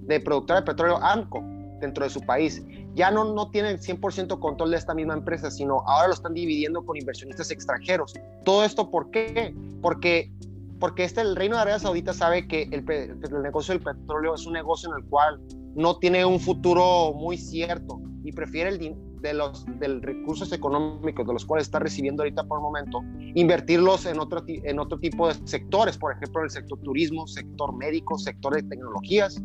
de 0.08 0.20
productora 0.20 0.60
de 0.60 0.66
petróleo, 0.66 0.98
AMCO, 0.98 1.42
dentro 1.80 2.04
de 2.04 2.10
su 2.10 2.22
país. 2.22 2.64
Ya 2.96 3.10
no, 3.10 3.34
no 3.34 3.50
tienen 3.50 3.78
100% 3.78 4.40
control 4.40 4.72
de 4.72 4.78
esta 4.78 4.94
misma 4.94 5.14
empresa, 5.14 5.50
sino 5.50 5.82
ahora 5.88 6.08
lo 6.08 6.14
están 6.14 6.34
dividiendo 6.34 6.86
con 6.86 6.98
inversionistas 6.98 7.52
extranjeros. 7.52 8.14
¿Todo 8.44 8.64
esto 8.64 8.92
por 8.92 9.10
qué? 9.12 9.56
Porque, 9.82 10.32
porque 10.80 11.06
este, 11.06 11.22
el 11.22 11.36
Reino 11.36 11.56
de 11.56 11.62
Arabia 11.62 11.80
Saudita 11.80 12.14
sabe 12.14 12.48
que 12.48 12.64
el, 12.64 12.84
el 12.90 13.42
negocio 13.42 13.74
del 13.74 13.84
petróleo 13.84 14.36
es 14.36 14.46
un 14.46 14.54
negocio 14.54 14.90
en 14.90 15.04
el 15.04 15.10
cual 15.10 15.40
no 15.76 15.98
tiene 15.98 16.26
un 16.26 16.40
futuro 16.40 17.14
muy 17.14 17.38
cierto 17.38 18.00
y 18.24 18.32
prefiere 18.32 18.70
el, 18.70 18.96
de 19.22 19.34
los 19.34 19.66
del 19.80 20.02
recursos 20.02 20.52
económicos 20.54 21.28
de 21.28 21.34
los 21.34 21.46
cuales 21.46 21.68
está 21.68 21.80
recibiendo 21.80 22.24
ahorita 22.24 22.44
por 22.46 22.60
el 22.60 22.64
momento, 22.64 23.02
invertirlos 23.36 24.06
en 24.06 24.20
otro, 24.20 24.44
en 24.48 24.80
otro 24.80 25.00
tipo 25.00 25.28
de 25.28 25.36
sectores, 25.46 25.98
por 25.98 26.14
ejemplo, 26.14 26.42
en 26.42 26.46
el 26.46 26.52
sector 26.52 26.80
turismo, 26.80 27.28
sector 27.28 27.76
médico, 27.76 28.18
sector 28.18 28.56
de 28.56 28.64
tecnologías. 28.64 29.42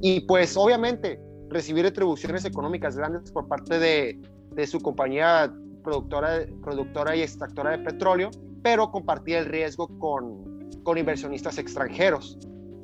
Y 0.00 0.20
pues 0.20 0.56
obviamente 0.56 1.20
recibir 1.48 1.84
retribuciones 1.84 2.44
económicas 2.44 2.96
grandes 2.96 3.32
por 3.32 3.48
parte 3.48 3.78
de, 3.78 4.20
de 4.54 4.66
su 4.66 4.80
compañía 4.80 5.52
productora, 5.82 6.46
productora 6.62 7.16
y 7.16 7.22
extractora 7.22 7.70
de 7.70 7.78
petróleo, 7.78 8.30
pero 8.62 8.90
compartir 8.90 9.36
el 9.36 9.46
riesgo 9.46 9.88
con, 9.98 10.68
con 10.82 10.98
inversionistas 10.98 11.58
extranjeros. 11.58 12.38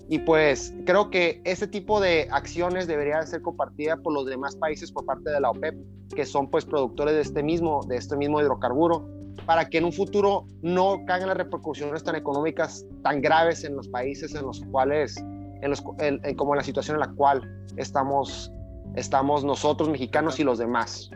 Y 0.08 0.18
pues 0.18 0.75
creo 0.84 1.11
que 1.11 1.40
ese 1.44 1.66
tipo 1.66 2.00
de 2.00 2.28
acciones 2.30 2.87
debería 2.87 3.23
ser 3.23 3.40
compartida 3.40 3.96
por 3.96 4.12
los 4.12 4.26
demás 4.26 4.54
países 4.56 4.92
por 4.92 5.06
parte 5.06 5.30
de 5.30 5.40
la 5.40 5.50
OPEP, 5.50 5.75
que 6.14 6.26
son 6.26 6.50
pues 6.50 6.64
productores 6.64 7.14
de 7.14 7.23
este 7.23 7.42
mismo, 7.42 7.82
de 7.84 7.96
este 7.96 8.16
mismo 8.16 8.40
hidrocarburo, 8.40 9.08
para 9.46 9.68
que 9.68 9.78
en 9.78 9.84
un 9.84 9.92
futuro 9.92 10.46
no 10.62 11.04
caigan 11.06 11.28
las 11.28 11.37
repercusiones 11.37 12.04
tan 12.04 12.16
económicas 12.16 12.84
tan 13.02 13.20
graves 13.20 13.64
en 13.64 13.76
los 13.76 13.88
países 13.88 14.34
en 14.34 14.42
los 14.42 14.61
cuales, 14.70 15.16
en 15.16 15.70
los, 15.70 15.80
como 15.80 16.54
en 16.54 16.58
la 16.58 16.64
situación 16.64 16.96
en 16.96 17.00
la 17.00 17.12
cual 17.12 17.42
estamos, 17.76 18.52
estamos 18.96 19.42
nosotros 19.42 19.88
mexicanos 19.88 20.38
y 20.38 20.44
los 20.44 20.58
demás. 20.58 21.11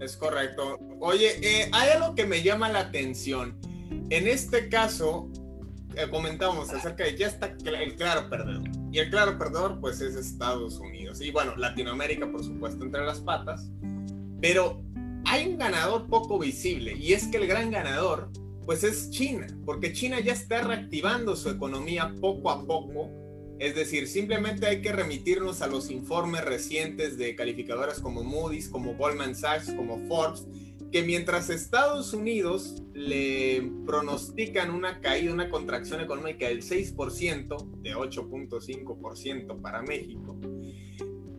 Es 0.00 0.16
correcto. 0.16 0.80
Oye, 1.00 1.28
eh, 1.42 1.70
hay 1.72 1.90
algo 1.90 2.14
que 2.14 2.26
me 2.26 2.42
llama 2.42 2.68
la 2.68 2.80
atención. 2.80 3.56
En 4.10 4.26
este 4.26 4.68
caso, 4.68 5.28
eh, 5.96 6.08
comentábamos 6.10 6.70
acerca 6.70 7.04
de 7.04 7.16
ya 7.16 7.26
está 7.26 7.54
el 7.64 7.96
claro 7.96 8.28
perdedor. 8.28 8.62
Y 8.90 8.98
el 8.98 9.10
claro 9.10 9.38
perdedor, 9.38 9.80
pues, 9.80 10.00
es 10.00 10.16
Estados 10.16 10.78
Unidos. 10.78 11.20
Y 11.20 11.30
bueno, 11.30 11.56
Latinoamérica, 11.56 12.30
por 12.30 12.44
supuesto, 12.44 12.84
entre 12.84 13.04
las 13.04 13.20
patas. 13.20 13.70
Pero 14.40 14.82
hay 15.24 15.48
un 15.48 15.58
ganador 15.58 16.08
poco 16.08 16.38
visible. 16.38 16.94
Y 16.94 17.12
es 17.12 17.26
que 17.28 17.38
el 17.38 17.46
gran 17.46 17.70
ganador, 17.70 18.30
pues, 18.66 18.84
es 18.84 19.10
China. 19.10 19.46
Porque 19.64 19.92
China 19.92 20.20
ya 20.20 20.32
está 20.32 20.62
reactivando 20.62 21.36
su 21.36 21.50
economía 21.50 22.14
poco 22.20 22.50
a 22.50 22.66
poco. 22.66 23.10
Es 23.58 23.74
decir, 23.74 24.08
simplemente 24.08 24.66
hay 24.66 24.82
que 24.82 24.92
remitirnos 24.92 25.62
a 25.62 25.68
los 25.68 25.90
informes 25.90 26.44
recientes 26.44 27.16
de 27.16 27.36
calificadoras 27.36 28.00
como 28.00 28.24
Moody's, 28.24 28.68
como 28.68 28.94
Goldman 28.94 29.36
Sachs, 29.36 29.72
como 29.72 29.98
Forbes, 30.08 30.46
que 30.92 31.02
mientras 31.02 31.48
Estados 31.48 32.12
Unidos 32.12 32.82
le 32.92 33.72
pronostican 33.86 34.70
una 34.70 35.00
caída, 35.00 35.32
una 35.32 35.48
contracción 35.48 36.02
económica 36.02 36.46
del 36.46 36.62
6%, 36.62 37.70
de 37.80 37.94
8.5% 37.94 39.60
para 39.62 39.82
México, 39.82 40.38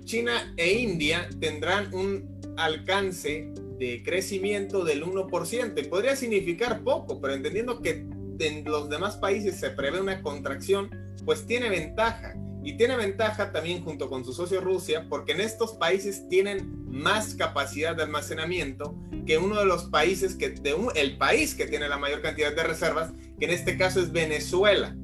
China 0.03 0.53
e 0.57 0.73
India 0.73 1.29
tendrán 1.39 1.93
un 1.93 2.41
alcance 2.57 3.53
de 3.77 4.01
crecimiento 4.03 4.83
del 4.83 5.03
1%. 5.03 5.79
Y 5.79 5.87
podría 5.87 6.15
significar 6.15 6.83
poco, 6.83 7.21
pero 7.21 7.33
entendiendo 7.33 7.81
que 7.81 8.05
en 8.39 8.63
los 8.65 8.89
demás 8.89 9.17
países 9.17 9.59
se 9.59 9.69
prevé 9.69 10.01
una 10.01 10.21
contracción, 10.21 10.89
pues 11.25 11.45
tiene 11.45 11.69
ventaja. 11.69 12.35
Y 12.63 12.77
tiene 12.77 12.95
ventaja 12.95 13.51
también 13.51 13.83
junto 13.83 14.09
con 14.09 14.23
su 14.23 14.33
socio 14.33 14.61
Rusia, 14.61 15.07
porque 15.09 15.33
en 15.33 15.41
estos 15.41 15.73
países 15.73 16.27
tienen 16.29 16.89
más 16.89 17.35
capacidad 17.35 17.95
de 17.95 18.03
almacenamiento 18.03 18.95
que 19.25 19.37
uno 19.37 19.59
de 19.59 19.65
los 19.65 19.85
países 19.85 20.35
que, 20.35 20.49
de 20.49 20.75
el 20.95 21.17
país 21.17 21.55
que 21.55 21.67
tiene 21.67 21.89
la 21.89 21.97
mayor 21.97 22.21
cantidad 22.21 22.55
de 22.55 22.63
reservas, 22.63 23.11
que 23.39 23.45
en 23.45 23.51
este 23.51 23.77
caso 23.77 23.99
es 23.99 24.11
Venezuela. 24.11 24.95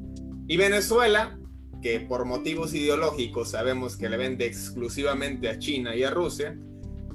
Y 0.48 0.58
Venezuela, 0.58 1.38
que 1.82 2.00
por 2.00 2.26
motivos 2.26 2.74
ideológicos 2.74 3.52
sabemos 3.52 3.98
que 3.98 4.10
le 4.10 4.18
vende 4.18 4.46
exclusivamente 4.46 5.50
a 5.50 5.60
China 5.60 5.96
y 5.96 6.04
a 6.04 6.12
Rusia, 6.12 6.58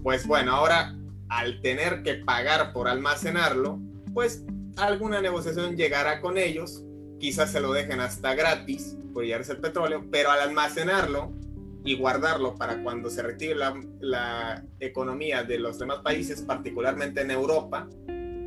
pues 0.02 0.26
bueno, 0.26 0.52
ahora 0.52 0.94
al 1.28 1.60
tener 1.60 2.02
que 2.02 2.14
pagar 2.16 2.72
por 2.72 2.88
almacenarlo, 2.88 3.80
pues 4.12 4.44
alguna 4.76 5.20
negociación 5.20 5.76
llegará 5.76 6.20
con 6.20 6.38
ellos, 6.38 6.83
quizás 7.18 7.50
se 7.52 7.60
lo 7.60 7.72
dejen 7.72 8.00
hasta 8.00 8.34
gratis 8.34 8.96
por 9.12 9.24
llevarse 9.24 9.52
el 9.52 9.60
petróleo, 9.60 10.04
pero 10.10 10.30
al 10.30 10.40
almacenarlo 10.40 11.32
y 11.84 11.96
guardarlo 11.96 12.54
para 12.54 12.82
cuando 12.82 13.10
se 13.10 13.22
retire 13.22 13.54
la, 13.54 14.64
economía 14.80 15.42
de 15.42 15.58
los 15.58 15.78
demás 15.78 15.98
países, 15.98 16.42
particularmente 16.42 17.20
en 17.20 17.30
Europa, 17.30 17.88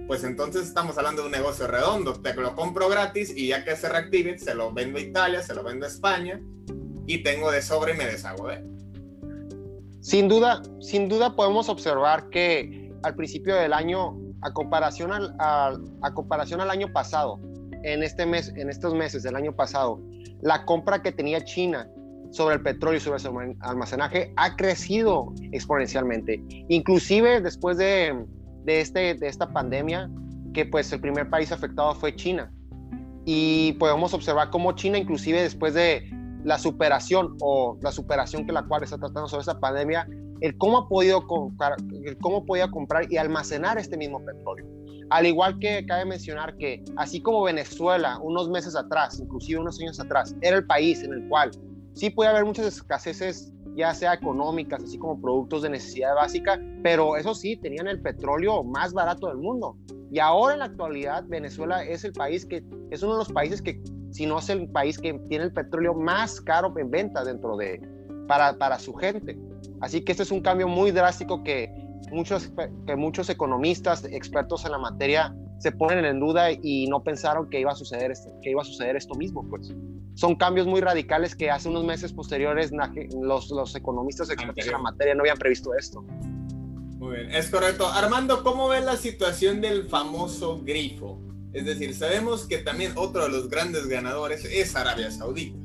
pues 0.07 0.24
entonces 0.24 0.63
estamos 0.63 0.97
hablando 0.97 1.21
de 1.21 1.27
un 1.27 1.31
negocio 1.31 1.67
redondo. 1.67 2.13
Te 2.13 2.33
lo 2.33 2.55
compro 2.55 2.89
gratis 2.89 3.33
y 3.36 3.47
ya 3.47 3.63
que 3.63 3.75
se 3.75 3.89
reactive, 3.89 4.38
se 4.38 4.55
lo 4.55 4.74
vendo 4.74 4.97
a 4.97 5.01
Italia, 5.01 5.41
se 5.41 5.53
lo 5.53 5.63
vendo 5.63 5.86
a 5.86 5.89
España 5.89 6.39
y 7.05 7.24
tengo 7.24 7.51
de 7.51 7.62
sobre 7.62 7.93
y 7.93 7.97
me 7.97 8.05
deshago 8.05 8.47
de 8.47 8.63
Sin 10.01 10.27
duda, 10.27 10.62
sin 10.79 11.09
duda 11.09 11.36
podemos 11.36 11.69
observar 11.69 12.29
que 12.29 12.91
al 13.03 13.15
principio 13.15 13.55
del 13.55 13.74
año, 13.74 14.17
a 14.41 14.51
comparación 14.53 15.12
a 15.39 16.13
comparación 16.13 16.62
al 16.62 16.69
año 16.69 16.91
pasado, 16.91 17.39
en, 17.84 18.03
este 18.03 18.25
mes, 18.25 18.53
en 18.55 18.69
estos 18.69 18.93
meses 18.93 19.24
del 19.24 19.36
año 19.36 19.55
pasado, 19.55 20.01
la 20.41 20.65
compra 20.65 21.01
que 21.01 21.12
tenía 21.12 21.43
China 21.43 21.89
sobre 22.31 22.55
el 22.55 22.62
petróleo 22.62 22.98
y 22.98 23.01
sobre 23.01 23.19
su 23.19 23.31
almacenaje 23.62 24.34
ha 24.36 24.55
crecido 24.55 25.34
exponencialmente. 25.51 26.43
Inclusive 26.67 27.41
después 27.41 27.77
de, 27.77 28.25
de, 28.63 28.81
este, 28.81 29.15
de 29.15 29.27
esta 29.27 29.51
pandemia, 29.51 30.10
que 30.53 30.65
pues 30.65 30.91
el 30.91 31.00
primer 31.00 31.29
país 31.29 31.51
afectado 31.51 31.96
fue 31.96 32.15
China. 32.15 32.51
Y 33.25 33.74
podemos 33.74 34.13
observar 34.13 34.50
cómo 34.50 34.72
China, 34.74 34.98
inclusive 34.98 35.41
después 35.41 35.74
de 35.74 36.10
la 36.43 36.57
superación 36.57 37.36
o 37.41 37.77
la 37.81 37.91
superación 37.91 38.46
que 38.46 38.53
la 38.53 38.63
cual 38.63 38.84
está 38.84 38.98
tratando 38.98 39.27
sobre 39.27 39.41
esta 39.41 39.60
pandemia, 39.60 40.07
el 40.41 40.57
cómo 40.57 40.77
ha 40.77 40.89
podido 40.89 41.25
comprar, 41.27 41.75
el 42.05 42.17
cómo 42.19 42.46
podía 42.46 42.69
comprar 42.69 43.12
y 43.12 43.17
almacenar 43.17 43.77
este 43.77 43.98
mismo 43.98 44.24
petróleo. 44.24 44.65
Al 45.10 45.26
igual 45.26 45.58
que 45.60 45.86
cabe 45.86 46.06
mencionar 46.06 46.58
que 46.58 46.84
así 46.98 47.22
como 47.22 47.44
Venezuela 47.44 48.20
unos 48.22 48.50
meses 48.50 48.76
atrás, 48.76 49.20
inclusive 49.20 49.60
unos 49.60 49.80
años 49.80 50.00
atrás, 50.00 50.36
era 50.42 50.58
el 50.58 50.66
país 50.66 51.02
en 51.04 51.14
el 51.14 51.28
cual 51.30 51.52
sí 51.94 52.10
puede 52.10 52.30
haber 52.30 52.46
muchas 52.46 52.66
escaseces, 52.66 53.54
ya 53.76 53.94
sea 53.94 54.14
económicas, 54.14 54.84
así 54.84 54.98
como 54.98 55.22
productos 55.22 55.62
de 55.62 55.70
necesidad 55.70 56.14
básica, 56.16 56.60
pero 56.84 57.16
eso 57.16 57.34
sí, 57.34 57.56
tenían 57.58 57.88
el 57.88 58.02
petróleo 58.02 58.64
más 58.64 58.94
barato 58.94 59.28
del 59.28 59.38
mundo. 59.38 59.78
Y 60.12 60.20
ahora 60.20 60.54
en 60.54 60.60
la 60.60 60.66
actualidad 60.66 61.24
Venezuela 61.28 61.84
es 61.84 62.04
el 62.04 62.14
país 62.14 62.46
que 62.46 62.64
es 62.92 63.04
uno 63.04 63.14
de 63.14 63.20
los 63.20 63.32
países 63.32 63.62
que, 63.62 63.82
si 64.12 64.26
no 64.26 64.40
es 64.40 64.50
el 64.50 64.70
país 64.70 64.98
que 64.98 65.14
tiene 65.30 65.46
el 65.46 65.54
petróleo 65.54 65.94
más 65.94 66.42
caro 66.42 66.74
en 66.78 66.90
venta 66.92 67.24
dentro 67.24 67.56
de, 67.56 67.82
para, 68.28 68.58
para 68.58 68.78
su 68.80 68.94
gente. 68.94 69.38
Así 69.80 70.02
que 70.02 70.12
este 70.12 70.24
es 70.24 70.32
un 70.32 70.42
cambio 70.42 70.68
muy 70.68 70.92
drástico 70.92 71.44
que 71.44 71.87
muchos, 72.12 72.52
que 72.86 72.96
muchos 72.96 73.30
economistas, 73.30 74.06
expertos 74.06 74.66
en 74.66 74.72
la 74.72 74.78
materia, 74.78 75.36
se 75.60 75.72
ponen 75.72 76.06
en 76.06 76.20
duda 76.20 76.52
y 76.52 76.88
no 76.88 77.04
pensaron 77.04 77.50
que 77.50 77.60
iba 77.60 77.72
a 77.72 77.76
suceder, 77.76 78.14
que 78.42 78.52
iba 78.52 78.62
a 78.62 78.66
suceder 78.66 78.96
esto 78.96 79.16
mismo, 79.16 79.48
pues. 79.50 79.74
son 80.14 80.36
cambios 80.36 80.68
muy 80.68 80.82
radicales 80.82 81.36
que 81.36 81.50
hace 81.50 81.70
unos 81.70 81.84
meses 81.84 82.14
posteriores 82.14 82.72
los, 83.22 83.50
los 83.50 83.76
economistas 83.76 84.30
expertos 84.30 84.66
en 84.66 84.72
la 84.72 84.78
materia 84.80 85.16
no 85.16 85.22
habían 85.22 85.38
previsto 85.38 85.74
esto. 85.74 86.02
Muy 86.02 87.18
bien, 87.18 87.32
es 87.32 87.50
correcto. 87.50 87.88
Armando, 87.88 88.44
¿cómo 88.44 88.70
ves 88.70 88.84
la 88.84 88.98
situación 88.98 89.62
del 89.62 89.88
famoso 89.88 90.62
grifo? 90.64 91.20
Es 91.54 91.66
decir, 91.66 91.94
sabemos 91.96 92.46
que 92.46 92.60
también 92.60 92.94
otro 92.96 93.24
de 93.24 93.30
los 93.30 93.50
grandes 93.50 93.88
ganadores 93.88 94.46
es 94.46 94.76
Arabia 94.76 95.12
Saudita. 95.12 95.58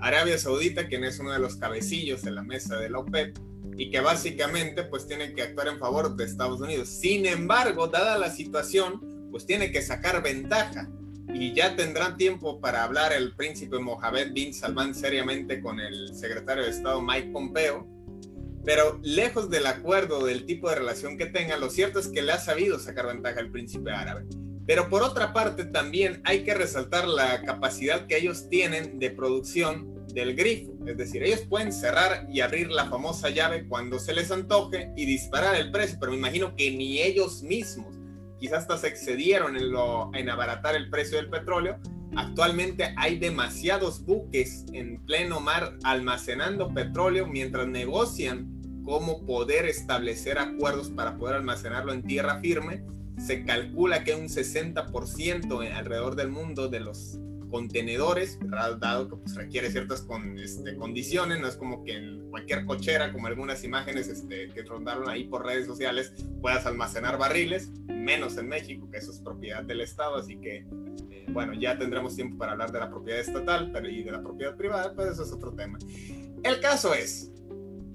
Arabia 0.00 0.38
Saudita, 0.38 0.88
quien 0.88 1.04
es 1.04 1.18
uno 1.20 1.32
de 1.32 1.38
los 1.38 1.56
cabecillos 1.56 2.26
en 2.26 2.34
la 2.34 2.42
mesa 2.42 2.76
de 2.76 2.90
la 2.90 2.98
OPEP 2.98 3.38
y 3.76 3.90
que 3.90 4.00
básicamente 4.00 4.84
pues 4.84 5.06
tiene 5.06 5.34
que 5.34 5.42
actuar 5.42 5.68
en 5.68 5.78
favor 5.78 6.14
de 6.16 6.24
Estados 6.24 6.60
Unidos. 6.60 6.88
Sin 6.88 7.26
embargo, 7.26 7.88
dada 7.88 8.18
la 8.18 8.30
situación, 8.30 9.28
pues 9.30 9.46
tiene 9.46 9.70
que 9.72 9.82
sacar 9.82 10.22
ventaja 10.22 10.88
y 11.32 11.54
ya 11.54 11.76
tendrán 11.76 12.16
tiempo 12.16 12.60
para 12.60 12.84
hablar 12.84 13.12
el 13.12 13.34
príncipe 13.34 13.78
Mohammed 13.78 14.32
bin 14.32 14.52
Salman 14.52 14.94
seriamente 14.94 15.60
con 15.60 15.80
el 15.80 16.14
secretario 16.14 16.64
de 16.64 16.70
Estado 16.70 17.00
Mike 17.00 17.30
Pompeo. 17.32 17.86
Pero 18.64 19.00
lejos 19.02 19.50
del 19.50 19.66
acuerdo 19.66 20.24
del 20.24 20.44
tipo 20.44 20.68
de 20.68 20.76
relación 20.76 21.16
que 21.16 21.26
tengan, 21.26 21.60
lo 21.60 21.70
cierto 21.70 21.98
es 21.98 22.08
que 22.08 22.22
le 22.22 22.32
ha 22.32 22.38
sabido 22.38 22.78
sacar 22.78 23.06
ventaja 23.06 23.40
al 23.40 23.50
príncipe 23.50 23.90
árabe. 23.90 24.26
Pero 24.66 24.88
por 24.88 25.02
otra 25.02 25.32
parte 25.32 25.64
también 25.64 26.20
hay 26.24 26.44
que 26.44 26.54
resaltar 26.54 27.08
la 27.08 27.42
capacidad 27.42 28.06
que 28.06 28.18
ellos 28.18 28.48
tienen 28.48 29.00
de 29.00 29.10
producción 29.10 29.91
del 30.12 30.34
grifo. 30.34 30.72
Es 30.86 30.96
decir, 30.96 31.22
ellos 31.22 31.40
pueden 31.48 31.72
cerrar 31.72 32.26
y 32.30 32.40
abrir 32.40 32.70
la 32.70 32.86
famosa 32.86 33.30
llave 33.30 33.66
cuando 33.68 33.98
se 33.98 34.12
les 34.12 34.30
antoje 34.30 34.92
y 34.96 35.06
disparar 35.06 35.56
el 35.56 35.70
precio, 35.70 35.98
pero 36.00 36.12
me 36.12 36.18
imagino 36.18 36.54
que 36.56 36.70
ni 36.70 37.00
ellos 37.00 37.42
mismos 37.42 37.94
quizás 38.38 38.60
hasta 38.62 38.78
se 38.78 38.88
excedieron 38.88 39.56
en, 39.56 39.72
en 40.14 40.30
abaratar 40.30 40.74
el 40.74 40.90
precio 40.90 41.16
del 41.16 41.30
petróleo. 41.30 41.78
Actualmente 42.16 42.92
hay 42.96 43.18
demasiados 43.18 44.04
buques 44.04 44.66
en 44.72 45.04
pleno 45.06 45.40
mar 45.40 45.78
almacenando 45.84 46.74
petróleo 46.74 47.26
mientras 47.26 47.68
negocian 47.68 48.60
cómo 48.84 49.24
poder 49.24 49.66
establecer 49.66 50.38
acuerdos 50.38 50.90
para 50.90 51.16
poder 51.16 51.36
almacenarlo 51.36 51.92
en 51.92 52.02
tierra 52.02 52.40
firme. 52.40 52.84
Se 53.16 53.44
calcula 53.44 54.04
que 54.04 54.14
un 54.14 54.28
60% 54.28 55.72
alrededor 55.74 56.16
del 56.16 56.28
mundo 56.28 56.68
de 56.68 56.80
los 56.80 57.18
contenedores, 57.52 58.38
dado 58.80 59.08
que 59.08 59.16
pues, 59.16 59.36
requiere 59.36 59.70
ciertas 59.70 60.00
con, 60.00 60.38
este, 60.38 60.74
condiciones, 60.74 61.38
no 61.38 61.46
es 61.46 61.54
como 61.54 61.84
que 61.84 61.92
en 61.96 62.30
cualquier 62.30 62.64
cochera, 62.64 63.12
como 63.12 63.26
algunas 63.26 63.62
imágenes 63.62 64.08
este, 64.08 64.48
que 64.48 64.62
rondaron 64.62 65.08
ahí 65.08 65.24
por 65.24 65.44
redes 65.44 65.66
sociales, 65.66 66.14
puedas 66.40 66.64
almacenar 66.64 67.18
barriles, 67.18 67.70
menos 67.86 68.38
en 68.38 68.48
México, 68.48 68.88
que 68.90 68.98
eso 68.98 69.12
es 69.12 69.18
propiedad 69.18 69.62
del 69.62 69.82
Estado, 69.82 70.16
así 70.16 70.38
que, 70.38 70.66
eh, 71.10 71.26
bueno, 71.28 71.52
ya 71.52 71.78
tendremos 71.78 72.16
tiempo 72.16 72.38
para 72.38 72.52
hablar 72.52 72.72
de 72.72 72.80
la 72.80 72.88
propiedad 72.88 73.20
estatal 73.20 73.70
y 73.86 74.02
de 74.02 74.10
la 74.10 74.22
propiedad 74.22 74.56
privada, 74.56 74.94
pero 74.96 75.12
eso 75.12 75.22
es 75.22 75.30
otro 75.30 75.52
tema. 75.52 75.78
El 76.42 76.58
caso 76.60 76.94
es, 76.94 77.30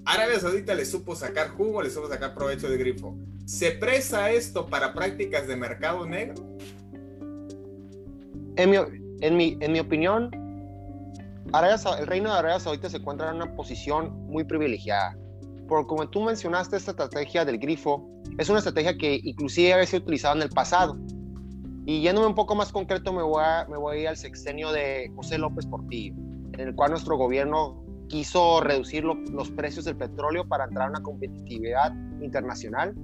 Arabia 0.04 0.38
Saudita 0.38 0.72
le 0.74 0.86
supo 0.86 1.16
sacar 1.16 1.48
jugo, 1.48 1.82
le 1.82 1.90
supo 1.90 2.08
sacar 2.08 2.32
provecho 2.32 2.70
de 2.70 2.78
grifo. 2.78 3.18
¿Se 3.44 3.72
presa 3.72 4.30
esto 4.30 4.66
para 4.66 4.94
prácticas 4.94 5.48
de 5.48 5.56
mercado 5.56 6.06
negro? 6.06 6.56
En 8.56 8.70
mi, 8.70 8.76
en 9.20 9.36
mi, 9.36 9.56
en 9.60 9.72
mi 9.72 9.80
opinión, 9.80 10.30
el 11.98 12.06
reino 12.06 12.32
de 12.32 12.38
Arabia 12.38 12.60
Saudita 12.60 12.90
se 12.90 12.98
encuentra 12.98 13.30
en 13.30 13.36
una 13.36 13.54
posición 13.54 14.26
muy 14.26 14.44
privilegiada. 14.44 15.16
Porque 15.66 15.86
como 15.86 16.08
tú 16.08 16.22
mencionaste, 16.22 16.76
esta 16.76 16.92
estrategia 16.92 17.44
del 17.44 17.58
grifo 17.58 18.08
es 18.38 18.48
una 18.48 18.58
estrategia 18.58 18.96
que 18.96 19.20
inclusive 19.22 19.72
había 19.72 19.86
sido 19.86 20.02
utilizada 20.02 20.34
en 20.34 20.42
el 20.42 20.50
pasado. 20.50 20.96
Y 21.86 22.02
yéndome 22.02 22.26
un 22.26 22.34
poco 22.34 22.54
más 22.54 22.70
concreto, 22.70 23.12
me 23.12 23.22
voy 23.22 23.42
a, 23.44 23.66
me 23.68 23.78
voy 23.78 23.96
a 23.96 24.00
ir 24.00 24.08
al 24.08 24.16
sexenio 24.16 24.72
de 24.72 25.10
José 25.16 25.38
López 25.38 25.66
Portillo, 25.66 26.14
en 26.52 26.60
el 26.60 26.74
cual 26.74 26.90
nuestro 26.90 27.16
gobierno 27.16 27.82
quiso 28.08 28.60
reducir 28.60 29.04
los 29.04 29.50
precios 29.50 29.84
del 29.84 29.96
petróleo 29.96 30.46
para 30.46 30.64
entrar 30.64 30.88
a 30.88 30.90
una 30.90 31.02
competitividad 31.02 31.94
internacional. 32.20 32.94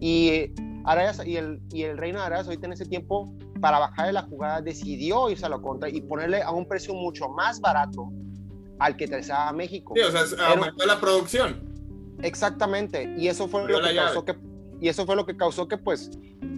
Y, 0.00 0.52
Arabia, 0.84 1.12
y, 1.24 1.36
el, 1.36 1.60
y 1.72 1.82
el 1.82 1.96
reino 1.96 2.18
de 2.18 2.26
Arabia 2.26 2.44
Saudita 2.44 2.66
en 2.66 2.72
ese 2.74 2.84
tiempo 2.84 3.32
para 3.56 3.78
bajar 3.78 4.06
de 4.06 4.12
la 4.12 4.22
jugada, 4.22 4.60
decidió 4.60 5.30
irse 5.30 5.46
a 5.46 5.48
la 5.48 5.58
contra 5.58 5.88
y 5.88 6.00
ponerle 6.00 6.42
a 6.42 6.50
un 6.50 6.66
precio 6.66 6.94
mucho 6.94 7.28
más 7.28 7.60
barato 7.60 8.10
al 8.78 8.96
que 8.96 9.08
a 9.30 9.52
México. 9.52 9.94
Sí, 9.96 10.02
o 10.02 10.10
sea, 10.10 10.48
aumentó 10.48 10.86
la 10.86 11.00
producción. 11.00 11.74
Exactamente, 12.22 13.14
y 13.16 13.28
eso 13.28 13.48
fue 13.48 13.66
lo 13.68 13.80
que 13.80 13.94
causó 13.94 14.24
que 14.24 14.36
y 14.80 14.88
eso 14.88 15.06
fue 15.06 15.16
lo 15.16 15.24
que 15.24 15.36
causó 15.36 15.68
que 15.68 15.78
pues 15.78 16.10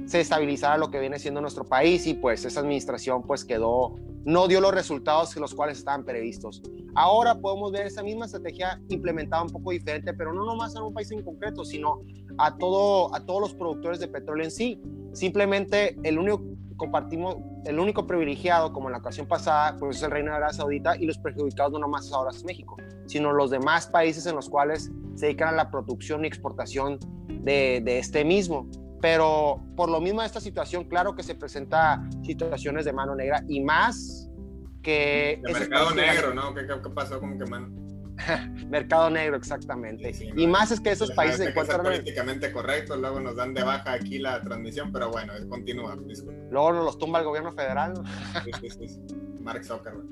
se 0.07 0.21
estabilizara 0.21 0.77
lo 0.77 0.91
que 0.91 0.99
viene 0.99 1.19
siendo 1.19 1.41
nuestro 1.41 1.65
país 1.65 2.07
y 2.07 2.15
pues 2.15 2.45
esa 2.45 2.61
administración 2.61 3.23
pues 3.23 3.45
quedó 3.45 3.95
no 4.25 4.49
dio 4.49 4.61
los 4.61 4.75
resultados 4.75 5.33
que 5.33 5.41
los 5.41 5.55
cuales 5.55 5.79
estaban 5.79 6.05
previstos. 6.05 6.63
Ahora 6.95 7.35
podemos 7.37 7.73
ver 7.73 7.87
esa 7.87 8.03
misma 8.03 8.27
estrategia 8.27 8.81
implementada 8.89 9.43
un 9.43 9.49
poco 9.49 9.71
diferente, 9.71 10.13
pero 10.13 10.35
no 10.35 10.45
nomás 10.45 10.75
en 10.75 10.83
un 10.83 10.93
país 10.93 11.11
en 11.13 11.23
concreto, 11.23 11.65
sino 11.65 12.03
a 12.37 12.57
todo 12.57 13.15
a 13.15 13.25
todos 13.25 13.41
los 13.41 13.55
productores 13.55 14.01
de 14.01 14.09
petróleo 14.09 14.45
en 14.45 14.51
sí. 14.51 14.83
Simplemente 15.13 15.97
el 16.03 16.19
único 16.19 16.43
compartimos 16.79 17.37
el 17.67 17.79
único 17.79 18.07
privilegiado, 18.07 18.73
como 18.73 18.89
en 18.89 18.93
la 18.93 18.99
ocasión 18.99 19.27
pasada, 19.27 19.77
pues 19.79 19.99
es 19.99 20.03
el 20.05 20.11
Reino 20.11 20.31
de 20.31 20.39
Arabia 20.39 20.55
Saudita 20.55 20.97
y 20.97 21.05
los 21.05 21.19
perjudicados 21.19 21.73
no 21.73 21.81
nomás 21.81 22.11
ahora 22.13 22.31
es 22.31 22.43
México, 22.45 22.77
sino 23.07 23.33
los 23.33 23.51
demás 23.51 23.89
países 23.89 24.25
en 24.25 24.37
los 24.37 24.49
cuales 24.49 24.91
se 25.15 25.27
dedican 25.27 25.49
a 25.49 25.53
la 25.53 25.71
producción 25.71 26.25
y 26.25 26.29
exportación 26.29 26.99
de, 27.29 27.83
de 27.85 27.99
este 27.99 28.25
mismo. 28.25 28.67
Pero 29.03 29.63
por 29.77 29.91
lo 29.91 30.01
mismo 30.01 30.21
de 30.21 30.27
esta 30.27 30.41
situación, 30.41 30.85
claro 30.85 31.15
que 31.15 31.23
se 31.23 31.35
presenta 31.35 32.03
situaciones 32.25 32.85
de 32.85 32.93
mano 32.93 33.15
negra 33.15 33.45
y 33.49 33.61
más 33.61 34.31
que... 34.83 35.41
De 35.45 35.53
mercado 35.53 35.95
negro, 35.95 36.35
¿no? 36.35 36.55
¿Qué, 36.55 36.67
¿Qué, 36.67 36.91
pasó 36.91 37.21
con 37.21 37.39
que 37.39 37.45
mano? 37.45 37.88
Mercado 38.69 39.11
negro, 39.11 39.37
exactamente. 39.37 40.13
y 40.37 40.47
más 40.47 40.71
es 40.71 40.81
que 40.81 40.91
esos 40.91 41.11
países 41.13 41.39
se 41.39 41.49
encuentran. 41.51 41.83
políticamente 41.83 42.53
correcto, 42.53 42.97
luego 42.97 43.21
nos 43.21 43.37
dan 43.37 43.55
de 43.55 43.63
baja 43.63 43.93
aquí 43.93 44.19
la 44.19 44.41
transmisión, 44.43 44.93
pero 44.93 45.11
bueno, 45.11 45.33
continúa. 45.49 45.97
Luego 46.51 46.73
nos 46.73 46.85
los 46.85 46.99
tumba 46.99 47.21
el 47.21 47.25
gobierno 47.25 47.53
federal. 47.53 47.95
Sí, 48.45 48.71
sí, 48.71 48.89
sí. 48.89 49.01
Mark 49.41 49.65
Zuckerberg. 49.65 50.07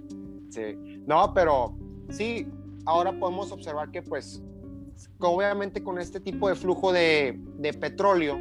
Sí. 0.51 1.03
No, 1.07 1.33
pero 1.35 1.77
sí, 2.11 2.49
ahora 2.85 3.13
podemos 3.19 3.53
observar 3.53 3.91
que, 3.91 4.03
pues, 4.03 4.43
obviamente 5.19 5.83
con 5.83 5.99
este 5.99 6.21
tipo 6.21 6.49
de 6.49 6.55
flujo 6.55 6.93
de, 6.93 7.39
de 7.59 7.73
petróleo 7.75 8.39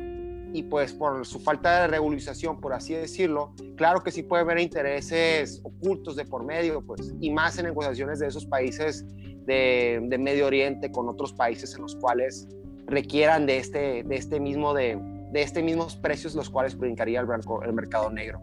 y 0.55 0.63
pues 0.63 0.93
por 0.93 1.25
su 1.25 1.39
falta 1.41 1.81
de 1.81 1.87
regularización, 1.87 2.61
por 2.61 2.71
así 2.71 2.93
decirlo, 2.93 3.53
claro 3.75 4.01
que 4.01 4.09
sí 4.09 4.23
puede 4.23 4.43
haber 4.43 4.59
intereses 4.59 5.59
ocultos 5.65 6.15
de 6.15 6.23
por 6.23 6.45
medio, 6.45 6.81
pues, 6.81 7.13
y 7.19 7.29
más 7.29 7.57
en 7.59 7.65
negociaciones 7.65 8.19
de 8.19 8.27
esos 8.27 8.45
países 8.45 9.05
de, 9.45 10.17
Medio 10.19 10.47
Oriente 10.47 10.91
con 10.91 11.09
otros 11.09 11.33
países 11.33 11.75
en 11.75 11.81
los 11.81 11.95
cuales 11.95 12.47
requieran 12.87 13.45
de 13.45 13.57
este, 13.57 14.03
de 14.03 14.15
este 14.15 14.39
mismo 14.39 14.73
de, 14.73 14.97
de 15.31 15.41
este 15.41 15.61
mismos 15.63 15.95
precios 15.95 16.35
los 16.35 16.49
cuales 16.49 16.77
brincaría 16.77 17.19
el, 17.19 17.27
el 17.65 17.73
mercado 17.73 18.09
negro. 18.09 18.39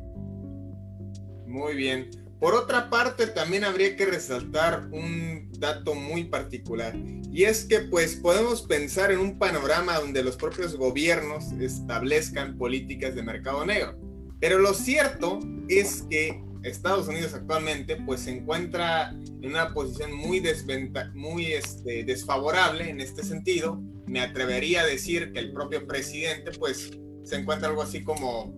Muy 1.47 1.75
bien. 1.75 2.11
Por 2.41 2.55
otra 2.55 2.91
parte, 2.91 3.29
también 3.29 3.63
habría 3.63 3.95
que 3.97 4.05
resaltar 4.05 4.89
un 4.91 5.49
dato 5.59 5.95
muy 5.95 6.25
particular 6.25 6.93
y 7.31 7.45
es 7.45 7.65
que 7.65 7.81
pues 7.81 8.17
podemos 8.17 8.63
pensar 8.63 9.13
en 9.13 9.21
un 9.21 9.39
panorama 9.39 9.99
donde 10.01 10.25
los 10.25 10.37
propios 10.37 10.77
gobiernos 10.77 11.53
establezcan 11.53 12.59
políticas 12.59 13.15
de 13.15 13.23
mercado 13.23 13.65
negro. 13.65 13.97
Pero 14.41 14.59
lo 14.59 14.75
cierto 14.75 15.39
es 15.69 16.03
que 16.11 16.43
Estados 16.63 17.09
Unidos 17.09 17.35
actualmente 17.35 17.97
pues 17.97 18.21
se 18.21 18.31
encuentra 18.31 19.11
en 19.11 19.47
una 19.47 19.73
posición 19.75 20.13
muy, 20.13 20.43
muy 21.15 21.53
este, 21.53 22.05
desfavorable 22.05 22.89
en 22.89 23.01
este 23.01 23.23
sentido. 23.25 23.81
Me 24.07 24.21
atrevería 24.21 24.83
a 24.83 24.87
decir 24.87 25.33
que 25.33 25.41
el 25.41 25.53
propio 25.53 25.87
presidente 25.87 26.53
pues 26.59 26.91
se 27.25 27.37
encuentra 27.37 27.69
algo 27.69 27.83
así 27.83 28.03
como 28.03 28.55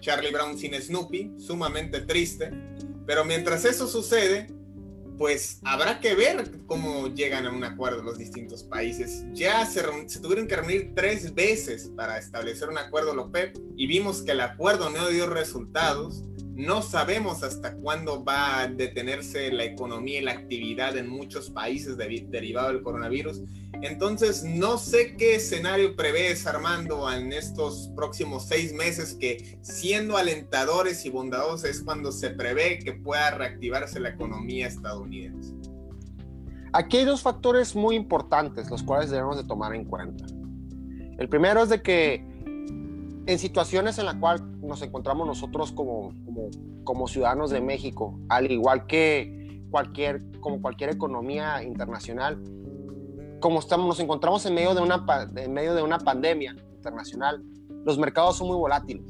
Charlie 0.00 0.32
Brown 0.32 0.58
sin 0.58 0.74
Snoopy, 0.74 1.34
sumamente 1.38 2.00
triste. 2.00 2.50
Pero 3.06 3.24
mientras 3.24 3.64
eso 3.64 3.88
sucede, 3.88 4.48
pues 5.18 5.58
habrá 5.64 5.98
que 6.00 6.14
ver 6.14 6.64
cómo 6.66 7.08
llegan 7.08 7.46
a 7.46 7.50
un 7.50 7.64
acuerdo 7.64 8.02
los 8.02 8.18
distintos 8.18 8.62
países. 8.62 9.24
Ya 9.32 9.66
se, 9.66 9.82
se, 10.08 10.20
tuvieron 10.20 10.46
que 10.46 10.56
reunir 10.56 10.92
tres 10.94 11.34
veces 11.34 11.90
para 11.96 12.18
establecer 12.18 12.68
un 12.68 12.78
acuerdo 12.78 13.14
LOPEP 13.14 13.58
y 13.76 13.86
vimos 13.86 14.22
que 14.22 14.32
el 14.32 14.40
acuerdo 14.40 14.90
no 14.90 15.08
dio 15.08 15.26
resultados. 15.26 16.22
No 16.58 16.82
sabemos 16.82 17.44
hasta 17.44 17.76
cuándo 17.76 18.24
va 18.24 18.62
a 18.62 18.66
detenerse 18.66 19.52
la 19.52 19.62
economía 19.62 20.18
y 20.20 20.24
la 20.24 20.32
actividad 20.32 20.96
en 20.96 21.08
muchos 21.08 21.50
países 21.50 21.96
derivado 21.96 22.72
del 22.72 22.82
coronavirus. 22.82 23.42
Entonces, 23.80 24.42
no 24.42 24.76
sé 24.76 25.14
qué 25.16 25.36
escenario 25.36 25.94
prevés, 25.94 26.48
Armando, 26.48 27.08
en 27.12 27.32
estos 27.32 27.92
próximos 27.94 28.48
seis 28.48 28.72
meses 28.72 29.16
que, 29.20 29.56
siendo 29.62 30.16
alentadores 30.16 31.06
y 31.06 31.10
bondadosos, 31.10 31.64
es 31.70 31.80
cuando 31.80 32.10
se 32.10 32.30
prevé 32.30 32.80
que 32.80 32.92
pueda 32.92 33.30
reactivarse 33.30 34.00
la 34.00 34.08
economía 34.08 34.66
estadounidense. 34.66 35.54
Aquí 36.72 36.96
hay 36.96 37.04
dos 37.04 37.22
factores 37.22 37.76
muy 37.76 37.94
importantes, 37.94 38.68
los 38.68 38.82
cuales 38.82 39.10
debemos 39.10 39.36
de 39.36 39.44
tomar 39.44 39.76
en 39.76 39.84
cuenta. 39.84 40.26
El 41.18 41.28
primero 41.28 41.62
es 41.62 41.68
de 41.68 41.82
que 41.82 42.26
en 43.28 43.38
situaciones 43.38 43.98
en 43.98 44.06
las 44.06 44.14
cuales 44.14 44.40
nos 44.62 44.80
encontramos 44.80 45.26
nosotros 45.26 45.70
como, 45.72 46.14
como, 46.24 46.48
como 46.82 47.08
ciudadanos 47.08 47.50
de 47.50 47.60
México, 47.60 48.18
al 48.30 48.50
igual 48.50 48.86
que, 48.86 49.62
cualquier, 49.70 50.22
como 50.40 50.62
cualquier 50.62 50.88
economía 50.88 51.62
internacional, 51.62 52.42
como 53.38 53.58
estamos, 53.58 53.86
nos 53.86 54.00
encontramos 54.00 54.46
en 54.46 54.54
medio, 54.54 54.74
de 54.74 54.80
una, 54.80 55.04
en 55.36 55.52
medio 55.52 55.74
de 55.74 55.82
una 55.82 55.98
pandemia 55.98 56.56
internacional, 56.74 57.44
los 57.84 57.98
mercados 57.98 58.38
son 58.38 58.46
muy 58.46 58.56
volátiles. 58.56 59.04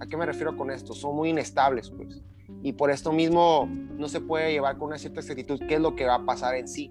¿A 0.00 0.06
qué 0.06 0.16
me 0.16 0.26
refiero 0.26 0.56
con 0.56 0.72
esto? 0.72 0.92
Son 0.92 1.14
muy 1.14 1.30
inestables, 1.30 1.90
pues. 1.90 2.24
Y 2.64 2.72
por 2.72 2.90
esto 2.90 3.12
mismo 3.12 3.68
no 3.68 4.08
se 4.08 4.20
puede 4.20 4.50
llevar 4.50 4.78
con 4.78 4.88
una 4.88 4.98
cierta 4.98 5.20
exactitud 5.20 5.60
qué 5.68 5.76
es 5.76 5.80
lo 5.80 5.94
que 5.94 6.06
va 6.06 6.16
a 6.16 6.24
pasar 6.24 6.56
en 6.56 6.66
sí. 6.66 6.90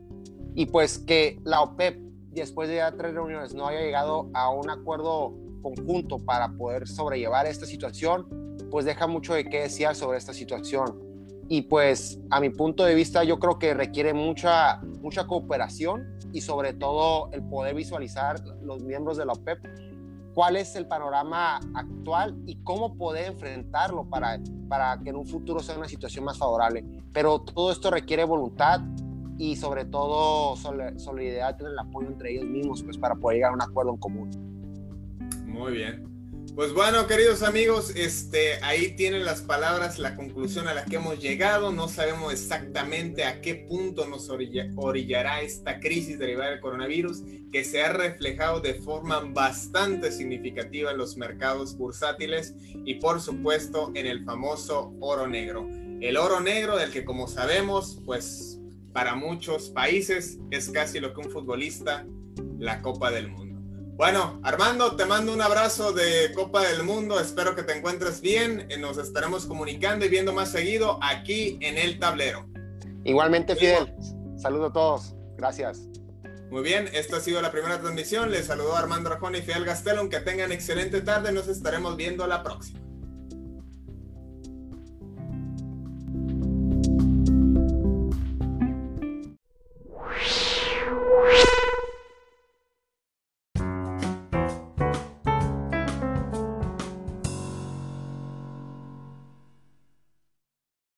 Y 0.55 0.67
pues 0.67 0.97
que 0.97 1.41
la 1.43 1.61
OPEP, 1.61 1.99
después 2.31 2.69
de 2.69 2.75
ya 2.77 2.93
tres 2.93 3.13
reuniones, 3.13 3.53
no 3.53 3.67
haya 3.67 3.81
llegado 3.81 4.29
a 4.33 4.49
un 4.49 4.69
acuerdo 4.69 5.42
conjunto 5.63 6.19
para 6.19 6.49
poder 6.49 6.87
sobrellevar 6.87 7.47
esta 7.47 7.65
situación, 7.65 8.27
pues 8.69 8.85
deja 8.85 9.07
mucho 9.07 9.33
de 9.33 9.45
qué 9.45 9.61
decir 9.61 9.87
sobre 9.95 10.19
esta 10.19 10.33
situación. 10.33 11.01
Y 11.49 11.63
pues 11.63 12.19
a 12.29 12.39
mi 12.39 12.49
punto 12.49 12.85
de 12.85 12.93
vista 12.93 13.23
yo 13.23 13.39
creo 13.39 13.57
que 13.57 13.73
requiere 13.73 14.13
mucha, 14.13 14.81
mucha 15.01 15.25
cooperación 15.25 16.19
y 16.31 16.41
sobre 16.41 16.73
todo 16.73 17.31
el 17.31 17.41
poder 17.43 17.73
visualizar 17.73 18.39
los 18.61 18.83
miembros 18.83 19.17
de 19.17 19.25
la 19.25 19.33
OPEP 19.33 19.59
cuál 20.33 20.55
es 20.55 20.75
el 20.75 20.87
panorama 20.87 21.59
actual 21.73 22.35
y 22.45 22.55
cómo 22.63 22.95
poder 22.95 23.27
enfrentarlo 23.27 24.05
para, 24.05 24.39
para 24.67 24.99
que 25.01 25.09
en 25.09 25.15
un 25.15 25.25
futuro 25.25 25.59
sea 25.59 25.77
una 25.77 25.87
situación 25.87 26.25
más 26.25 26.37
favorable. 26.37 26.83
Pero 27.11 27.39
todo 27.39 27.71
esto 27.71 27.91
requiere 27.91 28.23
voluntad 28.23 28.81
y 29.37 29.55
sobre 29.55 29.85
todo 29.85 30.55
solidaridad 30.55 31.59
en 31.61 31.67
el 31.67 31.79
apoyo 31.79 32.07
entre 32.07 32.33
ellos 32.33 32.45
mismos 32.45 32.83
pues, 32.83 32.97
para 32.97 33.15
poder 33.15 33.37
llegar 33.37 33.51
a 33.51 33.55
un 33.55 33.61
acuerdo 33.61 33.91
en 33.91 33.97
común. 33.97 34.52
Muy 35.53 35.73
bien. 35.73 36.09
Pues 36.55 36.73
bueno, 36.73 37.05
queridos 37.05 37.43
amigos, 37.43 37.95
este, 37.95 38.55
ahí 38.63 38.95
tienen 38.95 39.23
las 39.23 39.41
palabras, 39.41 39.99
la 39.99 40.15
conclusión 40.15 40.67
a 40.67 40.73
la 40.73 40.83
que 40.83 40.95
hemos 40.95 41.19
llegado. 41.19 41.71
No 41.71 41.87
sabemos 41.87 42.33
exactamente 42.33 43.23
a 43.23 43.39
qué 43.39 43.55
punto 43.55 44.07
nos 44.07 44.29
orillará 44.29 45.41
esta 45.41 45.79
crisis 45.79 46.17
derivada 46.17 46.51
del 46.51 46.59
coronavirus, 46.59 47.21
que 47.51 47.63
se 47.63 47.83
ha 47.83 47.93
reflejado 47.93 48.61
de 48.61 48.73
forma 48.73 49.19
bastante 49.19 50.11
significativa 50.11 50.91
en 50.91 50.97
los 50.97 51.17
mercados 51.17 51.77
bursátiles 51.77 52.55
y 52.83 52.95
por 52.95 53.21
supuesto 53.21 53.91
en 53.93 54.07
el 54.07 54.25
famoso 54.25 54.93
oro 54.99 55.27
negro. 55.27 55.67
El 56.01 56.17
oro 56.17 56.39
negro 56.39 56.77
del 56.77 56.91
que 56.91 57.05
como 57.05 57.27
sabemos, 57.27 58.01
pues 58.05 58.59
para 58.91 59.15
muchos 59.15 59.69
países 59.69 60.39
es 60.49 60.69
casi 60.69 60.99
lo 60.99 61.13
que 61.13 61.21
un 61.21 61.31
futbolista, 61.31 62.05
la 62.59 62.81
Copa 62.81 63.11
del 63.11 63.29
Mundo. 63.29 63.52
Bueno, 63.95 64.39
Armando, 64.43 64.95
te 64.95 65.05
mando 65.05 65.31
un 65.31 65.41
abrazo 65.41 65.93
de 65.93 66.31
Copa 66.33 66.63
del 66.63 66.81
Mundo. 66.83 67.19
Espero 67.19 67.55
que 67.55 67.61
te 67.61 67.77
encuentres 67.77 68.21
bien. 68.21 68.65
Eh, 68.69 68.77
nos 68.79 68.97
estaremos 68.97 69.45
comunicando 69.45 70.03
y 70.03 70.09
viendo 70.09 70.33
más 70.33 70.51
seguido 70.51 70.97
aquí 70.99 71.59
en 71.61 71.77
el 71.77 71.99
tablero. 71.99 72.49
Igualmente, 73.03 73.55
Fidel. 73.55 73.93
Saludo 74.35 74.65
a 74.65 74.73
todos. 74.73 75.15
Gracias. 75.37 75.87
Muy 76.49 76.63
bien, 76.63 76.89
esta 76.93 77.17
ha 77.17 77.19
sido 77.19 77.39
la 77.41 77.51
primera 77.51 77.79
transmisión. 77.79 78.31
Les 78.31 78.47
saludo 78.47 78.75
Armando 78.75 79.11
Rajón 79.11 79.35
y 79.35 79.41
Fidel 79.41 79.63
Gastelum. 79.63 80.09
Que 80.09 80.21
tengan 80.21 80.51
excelente 80.51 81.01
tarde. 81.01 81.31
Nos 81.31 81.47
estaremos 81.47 81.95
viendo 81.95 82.25
la 82.25 82.41
próxima. 82.41 82.79